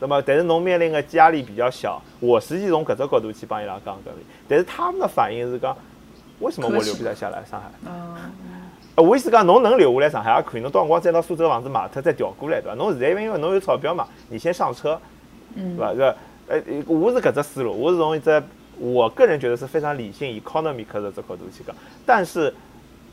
[0.00, 2.02] 那么，但是侬面临个压力比较小。
[2.18, 5.76] 我实际从搿只角度去帮伊拉讲搿里，但是他们的反应是讲，
[6.40, 7.70] 为什么我留不下来上海？
[9.00, 12.74] 我意思讲，侬能留下来上海也可以，侬到辰光再拿苏州房子卖脱再调过来，对伐？
[12.74, 15.00] 侬现在因为侬有钞票嘛，你先上车，
[15.54, 15.92] 对伐？
[15.92, 16.12] 搿
[16.48, 18.42] 呃，我是搿只思路，我是从一只
[18.78, 21.74] 我个人觉得是非常理性 economic 的这角度去讲。
[22.04, 22.52] 但是，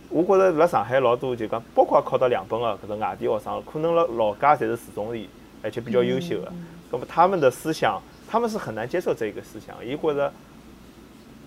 [0.10, 5.30] 我觉着辣上海老多就讲，包括考到两本的搿种外地学生，可能辣老家侪是市中里，
[5.64, 6.52] 而且比较优秀的。
[6.92, 10.32] 那么他们的思想，他们是很难接受这一个思想，伊觉着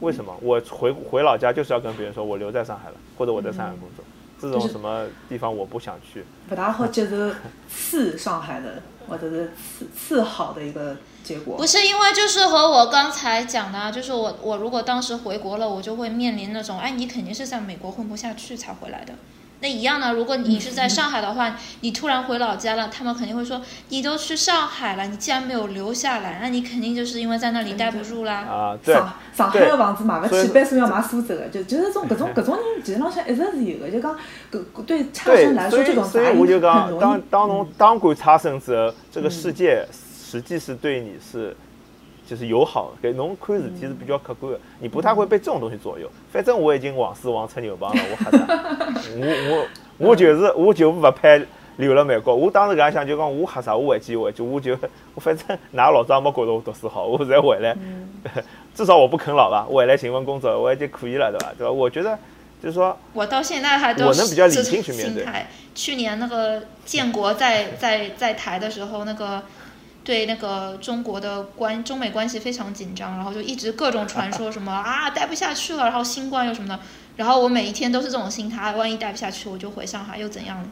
[0.00, 4.04] 为什么我回回老家就是要跟别人说我留在上海了，或者我在上海工作。
[4.40, 7.30] 这种什么地方我不想去，不大好接受
[7.68, 11.56] 次上海的或者是次次好的一个结果。
[11.56, 19.14] 不是因为就是和我刚才讲的，就是我我如果当时回国了，我就会面临那种，哎，你肯定是在美国混不下去才回来的。
[19.60, 28.40] 那一样呢，如果你是在上海的话，你突然回老家了，他们肯定会说，你都去上海了，你既然没有留下来，那你肯定就是因为在那里待不住啦。
[28.42, 28.94] 啊，对。
[28.94, 31.48] 上上海的房子买不起，为什么要买苏州的？
[31.48, 33.90] 就就是种搿种搿种人，其实浪向一直是有的。
[33.90, 34.14] 就讲
[34.52, 39.86] 搿对差生来说，这种所以我就讲，当当侬当过差生之后，这个世界
[40.30, 41.56] 实际是对你是。
[42.26, 46.10] 就是友好，给侬看事体是比较客观的，你不太会被这种东西左右。
[46.32, 48.46] 反正我已经王死王出牛帮了，我吓啥？
[49.16, 49.68] 我
[49.98, 51.46] 我我就是我就不配
[51.76, 52.34] 留了美国。
[52.34, 53.76] 我当时搿样想，就讲我吓啥？
[53.76, 54.76] 我回去回去，我就
[55.14, 57.76] 我 反正㑚老早没觉得我读书好，我再回来，
[58.74, 61.54] 至少我不啃老吧，回来寻份工作我已经可以了，对吧？
[61.56, 61.70] 对吧？
[61.70, 62.18] 我觉得
[62.60, 65.24] 就是说，我到现在还都我能比较理性去面对。
[65.76, 69.42] 去年那个建国在在在台的时候，那个。
[70.06, 76.78] 对那个中国的关中美关系非常紧张，然后就一直各种传说什么啊待不下去了，然后新冠又什么的，
[77.16, 80.64] 然后我每一天都是这种心态，万一待不下去，我就回上海又怎样？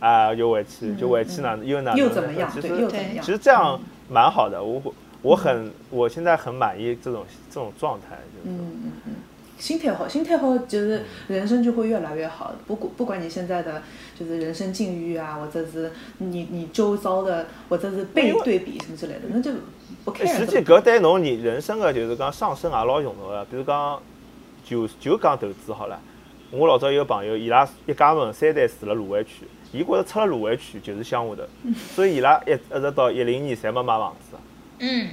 [0.00, 1.94] 啊，又委屈，就回去呢，又哪？
[1.94, 2.50] 又怎么样？
[2.50, 3.78] 其实其实这样
[4.08, 4.82] 蛮好的，我
[5.20, 8.56] 我很我现在很满意这种这种状态，就是。
[8.56, 9.12] 嗯嗯嗯。
[9.58, 12.52] 心态好，心态好，就是人生就会越来越好。
[12.66, 13.82] 不管不管你现在的
[14.18, 19.52] 就是人生境遇啊，或者是你你周遭的，或者是被对比什么之类的，那就
[20.04, 20.26] 不 care。
[20.36, 23.44] 实际搿对侬你人生个就是讲上升也老重要的。
[23.44, 24.00] 比如讲，
[24.64, 26.00] 就就讲投资好了。
[26.50, 31.42] 我老早有个朋友，伊拉一家门三代住了卢湾区，伊觉着出了卢湾区就是乡下头，
[31.94, 34.36] 所以伊拉一一直到一零年才没买房子。
[34.80, 35.08] 嗯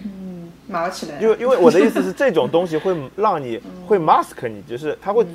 [0.70, 1.20] 嗯，买不起来。
[1.20, 5.26] 因为因为我的意思是，这种东西会让你会 mask 你，就是它会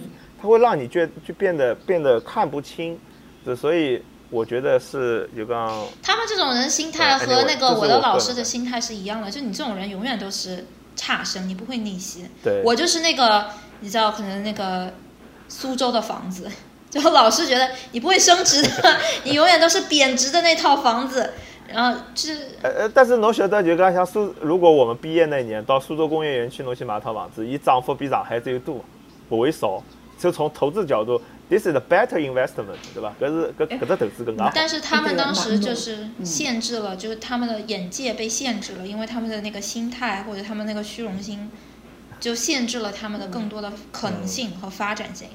[0.40, 2.98] 它会让你觉就变得变得看不清，
[3.44, 5.54] 就所以我觉得是有个。
[6.02, 10.64] 他们这种人心态和那个我的老师的心态是一样的，就你这种人永远都是
[10.96, 12.26] 差生，你不会逆袭。
[12.42, 12.62] 对。
[12.64, 13.46] 我就是那个
[13.80, 14.92] 你知道，可能那个
[15.48, 16.48] 苏州的房子，
[16.90, 21.32] 就老师觉得你不会升值的， 你永远都是贬值的那套房子。
[21.68, 28.84] 然后是呃呃，但是侬晓得，就讲像苏，如果我们毕业那年到苏州工业园区，侬去买套房子，伊涨幅比上海只有多，
[29.28, 29.82] 不会少。
[30.16, 33.12] 就从投资角度，this is a better investment，对吧？
[33.20, 34.52] 搿是搿搿只投资更加好。
[34.54, 41.50] 但是他们当时就是限制了，就是他们的眼界被限制了，因为他们的那个心态或者他们那个虚荣心，
[42.20, 45.28] 就限制了他们的更多的可能性和发展性。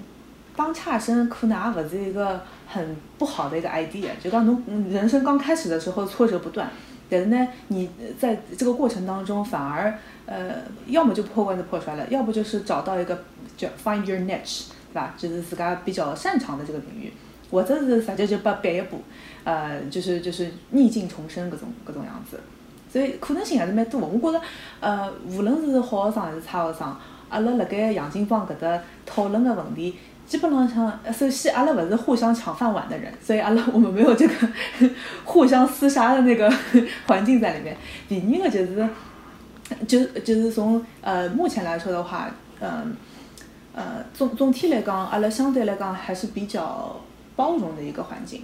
[0.56, 2.42] 当差生可能也不是一个
[2.72, 6.70] 很不好的一个 idea，就讲侬人生刚开始的时候挫折不断，
[7.10, 7.90] 但是呢，你
[8.20, 9.98] 在这个过程当中反而
[10.28, 13.24] 呃，要么就破罐子破摔了，要不就是找到一个
[13.58, 15.16] 叫 find your niche，对吧？
[15.18, 17.12] 就是自家比较擅长的这个领域，
[17.50, 19.02] 或者是直接就把别一步，
[19.44, 22.40] 呃，就是就是逆境重生各种各种样子，
[22.92, 24.00] 所以可能性还是蛮多。
[24.00, 24.40] 我觉着
[24.80, 26.96] 呃，无论是好学生还是差学生，
[27.30, 29.96] 阿拉辣盖杨金芳搿搭讨论个问题。
[30.30, 34.34] 基本上像，首先阿拉不是互相抢饭碗的人，所以阿拉我们没有这个
[35.26, 36.54] 互相厮杀的那个
[37.08, 37.76] 环境在里面。
[38.08, 38.90] 第二个就是，
[39.88, 42.30] 就就是从呃目前来说的话，
[42.62, 42.96] 嗯
[43.74, 46.96] 呃总总体来讲，阿拉相对来讲还是比较
[47.36, 48.44] 包容的一个环境。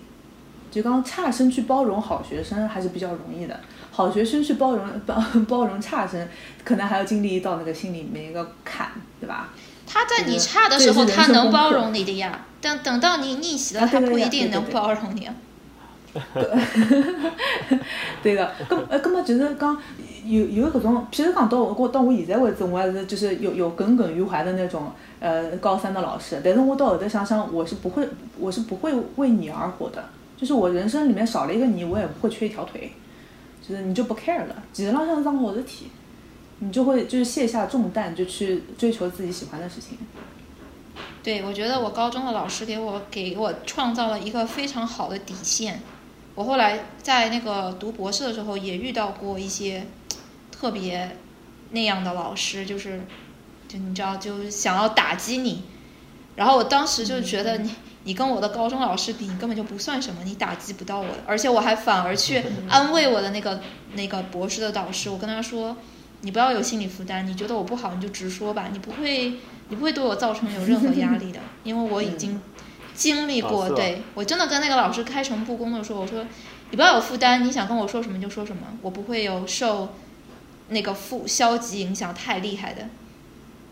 [0.71, 3.57] 就讲差生去包容好学生还是比较容易的，
[3.91, 6.27] 好学生去包容包包容差生，
[6.65, 8.89] 可能还要经历一道那个心里面一个坎，
[9.21, 9.53] 对吧？
[9.95, 12.45] 他在你差的时候，他能包容你的呀。
[12.59, 15.29] 等等到你逆袭了，他不一定能包容你。
[18.21, 19.77] 对的，咁 呃，咁么就是讲
[20.25, 24.91] 有有搿种，譬如讲到我到我现在为止，我还是就是有有耿耿于怀的那种
[25.21, 26.41] 呃高三的老师。
[26.43, 28.05] 但是我到后头想想，我是不会，
[28.37, 30.03] 我是不会为你而活的。
[30.35, 32.91] 就是我人生里面少了一个你，我也不会缺一条腿。
[33.65, 35.87] 就是你就不 care 了，其实浪向是桩好事体。
[36.59, 39.97] 你就会就是卸下重担，就去追求自己喜欢的事情。
[41.21, 45.81] 对，我觉得我高中的老师给我给我创造了一个非常好的底线。
[46.35, 49.87] 我后来在那个读博士的时候也遇到过一些
[50.51, 51.17] 特别
[51.71, 53.01] 那样的老师，就是
[53.67, 55.63] 就你知道，就想要打击你。
[56.35, 63.61] 然后我当时就觉得你你跟我的高中老师比，你根本就不算什么，你打击不到我的，而且我还反而去 安慰我的那个
[63.93, 65.75] 那个博士的导师，我跟他说，
[66.25, 69.35] 你不要有心理负担，你觉得我不好你就直说吧，你不会
[69.69, 72.41] 你不会对我造成有任何压力的，因为我已经
[72.95, 76.25] 经历过，对我真的跟那个老师开诚布公的说，我说
[76.71, 79.93] 你不要有负担，你想跟我说什么就说什么，我不会有受
[80.69, 82.89] 那个负消极影响太厉害的。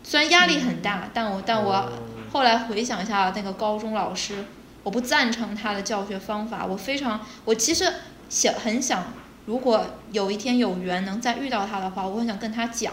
[0.04, 1.90] 虽然压力很大，但我但我
[2.30, 4.44] 后来回想一下那个高中老师，
[4.84, 6.64] 我不赞成他的教学方法。
[6.64, 7.92] 我非常，我其实
[8.28, 9.12] 想很想，
[9.46, 12.92] 如果有一天有缘能再遇到他的话，我很想跟他讲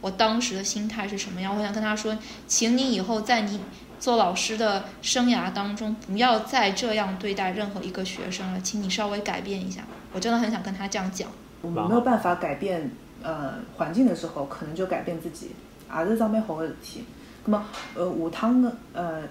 [0.00, 1.56] 我当时的心态是什么样。
[1.56, 3.60] 我想跟他说，请你以后在你
[3.98, 9.82] 做老师的生涯当中，不要再这样对待任何一个学生了，请你稍微改变一下。
[10.12, 11.28] 我真的很想跟他这样讲。
[11.60, 12.90] 我们没有办法改变
[13.22, 15.50] 呃环境的时候，可能就改变自己。
[15.92, 17.04] 也是桩蛮好个事体。
[17.44, 19.22] 那么，呃，下趟的呃，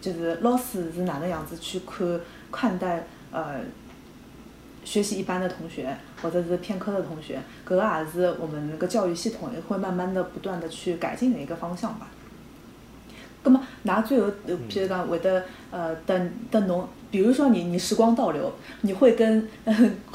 [0.00, 2.20] 就是老师是哪能样子去看
[2.52, 3.60] 看待呃
[4.86, 7.38] 学习一般的同学，或者是偏科的同学？
[7.66, 12.06] 搿个也是我们那个教育系统也会慢慢的不断的去改进的一个方向吧。
[13.44, 14.28] 咁么，㑚最后，
[14.68, 19.48] 譬如讲会得呃，等等侬，比如说你你时光倒流，你会跟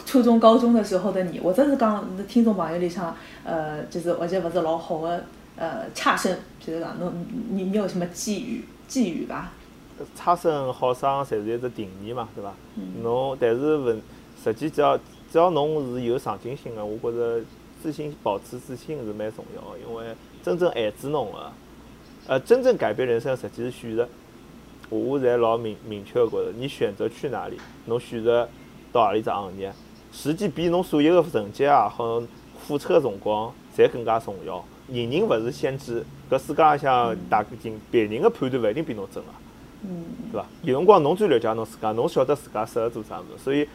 [0.06, 9.50] 初中高中的时候的你，或者是讲听众朋友里向，呃，就是或者勿是老好的呃差生，譬如讲侬你你有什么寄语寄语伐？
[10.16, 12.52] 差生好生侪是一只定义嘛，对伐？
[13.04, 14.02] 侬但是问，
[14.44, 14.98] 实际只要
[15.32, 17.42] 只要侬是有上进心个，我觉着
[17.82, 21.52] 自信保持自信是蛮重要个，因为真正限制侬个。
[22.28, 24.08] 呃，真正改变人生实际是选择，
[24.90, 28.48] 我我在老明明确个觉着，你选择去哪里，侬选择
[28.92, 29.74] 到何里只行业，
[30.12, 32.22] 实际比侬所有个成绩也好，
[32.60, 34.64] 付出个辰光，侪更加重要。
[34.88, 39.32] 人人勿是先知，搿世界浪向大经别人个判断勿一定比侬准个，
[39.84, 40.48] 嗯，对伐？
[40.62, 43.68] 有辰光侬最了解侬自家，侬晓得自家适合做啥物事，所以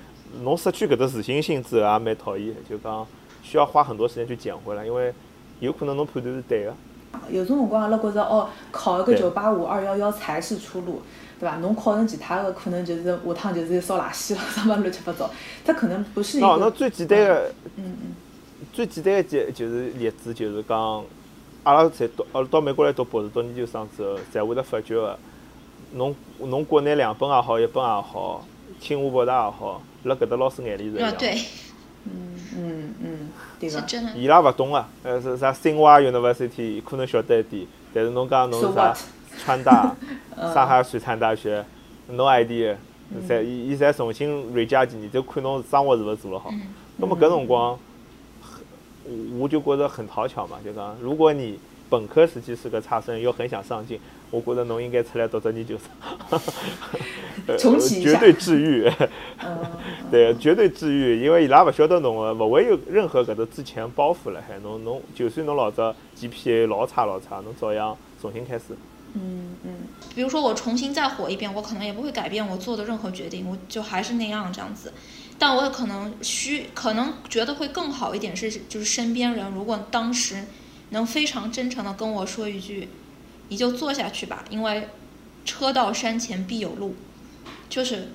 [0.43, 3.07] 侬失去搿只自信心之后也蛮讨厌，就讲
[3.43, 5.13] 需要花很多时间去捡回来，因为
[5.61, 6.75] 有可能侬判断是对个。
[7.31, 11.01] 有种辰光，阿拉觉着哦，考一个九八五、二幺幺才是出路，
[11.41, 11.57] 对伐？
[11.59, 15.31] 侬考成其他的，可能就是下趟就是烧垃圾了，啥么乱七八糟。
[15.65, 16.47] 它可能不是一个。
[16.47, 18.15] 哦，那最简单的，嗯嗯。
[18.73, 21.03] 最简单个就就是例子，就是讲，
[21.63, 25.19] 阿拉侪读，呃，到美国来读博士、读研究生之后，才会得发觉个，
[25.95, 28.45] 侬侬国内两本也好，一本也好，
[28.79, 31.15] 清华、北大也好，辣搿搭老师眼里是一样。
[31.19, 31.35] 对。
[32.05, 32.13] 嗯
[32.57, 33.69] 嗯嗯。
[33.69, 34.13] 是真的。
[34.15, 38.95] 伊拉勿懂啊，呃是啥新华 University 可能晓得一点，但是侬讲侬是啥
[39.45, 39.97] 川大、
[40.55, 41.65] 上海 水产大学
[42.09, 42.77] ，no idea，
[43.27, 46.53] 侪伊伊侪重新 r e j 几年，就看侬生活是勿是做了好。
[46.99, 47.79] 那么搿辰光，
[49.39, 51.59] 我就觉着很讨巧嘛，就讲如果你
[51.89, 54.01] 本科时期是个差生，又很想上进。
[54.31, 56.41] 我觉得侬应该出来读读研究生，
[57.57, 58.91] 重启绝对治愈。
[60.11, 68.65] 对，绝对治愈，因为伊拉勿晓得侬个，勿会有任何搿个之前包袱了还，侬侬就算侬老早 GPA 老差老差，侬照样重新开始。
[69.15, 69.71] 嗯嗯。
[70.15, 74.93] 比如说我重新再火一遍，我可能也不会改变我做的任何决定，我就还是那样这样子。
[75.39, 80.47] 但我可能需可能觉得会更好一点是，就是身边人如果当时
[80.97, 82.89] 能非常真诚的跟我说一句。
[83.49, 84.89] 你就坐下去吧，因为
[85.45, 86.97] 车到山前必有路，
[87.69, 88.09] 就是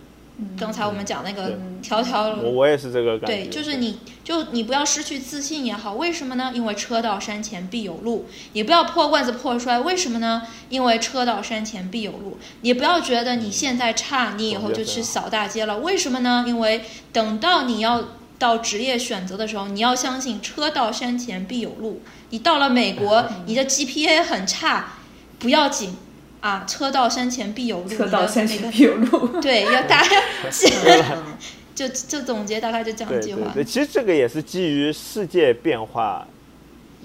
[0.60, 2.36] 刚才我们讲那个条条。
[2.36, 3.46] 我我也是这个感觉。
[3.46, 6.52] 对，就是你就你不要失去自信也好，为什么呢？
[6.54, 8.26] 因为车到山前必有路。
[8.52, 10.42] 你不要破罐子破摔，为什么呢？
[10.68, 12.38] 因为车到山前必有路。
[12.64, 16.44] 你不要觉得你现在差，你以后就去扫大街了，为什么呢？
[16.46, 18.04] 因为等到你要
[18.42, 22.02] 到职业选择的时候，你要相信车到山前必有路。
[22.32, 24.94] 你到了美国，你的 GPA 很差。
[25.38, 25.96] 不要紧
[26.40, 27.90] 啊，车到山前必有路。
[27.90, 29.28] 车到山前必有路。
[29.40, 30.10] 对，要大家
[31.76, 33.52] 就就总结大概就这样一句话。
[33.54, 36.28] 对，其实这个也是基于世界变化，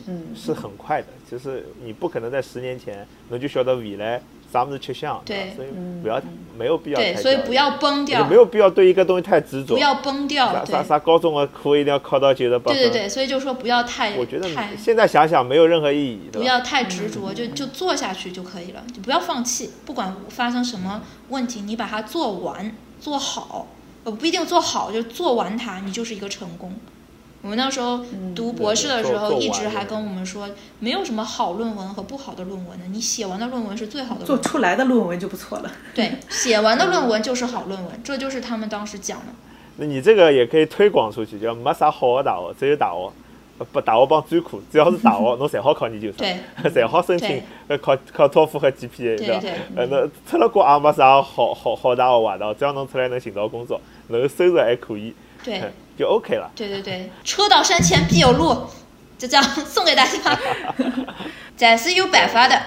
[0.06, 1.08] 嗯，是很快的。
[1.30, 4.22] 就是你不可能在十年前，能就晓得未来。
[4.56, 5.68] 啥么子吃香，对，所以
[6.02, 6.18] 不要
[6.56, 6.96] 没有必要。
[6.96, 8.24] 对，所以不要崩掉。
[8.26, 9.74] 没有必要对一个东西太执着。
[9.74, 10.50] 不要崩掉。
[10.52, 12.80] 啥啥啥高中的课一定要考到九十八分。
[12.80, 14.16] 对对对，所以就说不要太。
[14.16, 14.48] 我觉得
[14.78, 16.30] 现在想想没有任何意义。
[16.32, 19.72] 不要太执着，就就做下去就可以了，就不要放弃。
[19.84, 23.66] 不管发生什么问题，你把它做完做好，
[24.04, 26.72] 呃不一定做好，就做完它，你就是一个成功。
[27.46, 28.00] 我们那时候
[28.34, 34.24] 读博士的时候，一直还跟我们说，没有什么好论文和不好的论文的，你写完的论文是最好的。
[34.24, 35.70] 做出来的论文就不错了。
[35.94, 39.26] 对，写完的论文就是好论文，这就是他们当时讲的。
[39.76, 43.12] 那你这个也可以推广出去，叫没啥好的大学，只有大学。
[43.72, 46.18] 不大学帮专科，只要是大学， 侬侪好考研究生，
[46.62, 49.48] 对，侪好申请呃考考托福和 GPA，对伐？
[49.76, 55.62] 呃，那出了国也没啥好好好大学坏大学，只要侬出来能寻到工作，然后收入还可以，对，
[55.96, 56.50] 就 OK 了。
[56.54, 58.66] 对对对，车到山前必有路，
[59.18, 60.38] 就这样送给大家。
[61.56, 62.60] 暂时有办法的，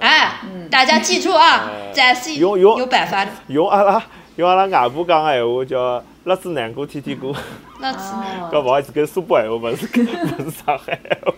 [0.00, 0.40] 哎，
[0.70, 3.30] 大家记住啊，暂时有有有办法的。
[3.46, 4.02] 用阿拉
[4.36, 7.32] 用阿拉外婆讲的闲话叫“辣子难过天天过”。
[7.80, 8.50] 辣子难。
[8.50, 11.32] 搿勿好意思，跟苏北闲话勿是 勿是上海闲话。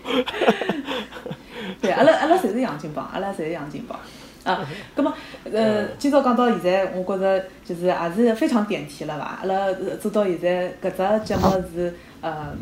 [1.81, 3.99] 对，阿拉阿拉侪是洋泾浜，阿拉侪是洋泾浜。
[4.45, 4.65] 啊，
[4.95, 5.13] 葛末
[5.51, 9.39] 呃，今朝讲到现在，我觉着就是也是非常点题了伐？
[9.41, 12.55] 阿拉做到现在搿只节目是呃。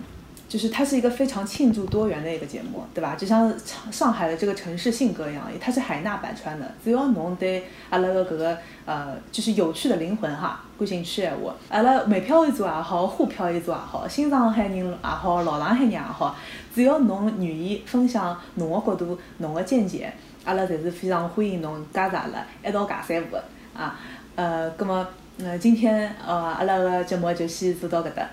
[0.49, 3.15] 就是它是一个非常庆祝多元的一个节目，对吧？
[3.15, 6.71] 就像上上海的这个城市性格一样，它是海纳百川的。
[6.83, 8.55] 只要侬对阿拉个搿个
[8.85, 16.35] 呃，就是有趣的灵魂哈，感兴趣闲话，阿拉每票一组也好，沪漂一组也好，新上海人也好，老上海人也好，
[16.75, 20.13] 只要侬愿意分享侬个角度、侬个见解，
[20.45, 23.37] 阿拉侪是非常欢迎侬加入阿拉一道尬三胡
[23.77, 23.99] 啊。
[24.35, 25.07] 呃，葛么
[25.39, 28.27] 呃，今天呃，阿拉个节目就先做到搿搭。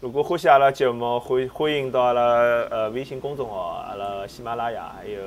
[0.00, 2.22] 如果欢喜阿拉节目，欢欢迎到阿拉
[2.70, 5.20] 呃微信公众号、阿拉喜马拉雅，还有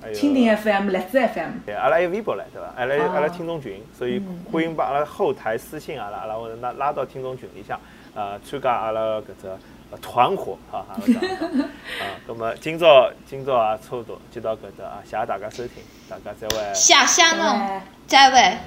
[0.00, 0.14] 还有。
[0.14, 1.50] 蜻蜓 FM、荔枝 FM。
[1.66, 2.72] 对，阿拉有微博唻，对伐？
[2.76, 7.78] 阿拉阿拉听众群，所以欢迎把阿拉后台私信阿拉，阿拉会拉拉到听众群里向，
[8.14, 9.48] 呃，参加阿拉搿只
[10.00, 16.74] 团伙 啊啊啊咁啊今朝今朝啊差不多就到这啊谢谢大家收听大家再会。
[16.74, 18.58] 下下弄再会。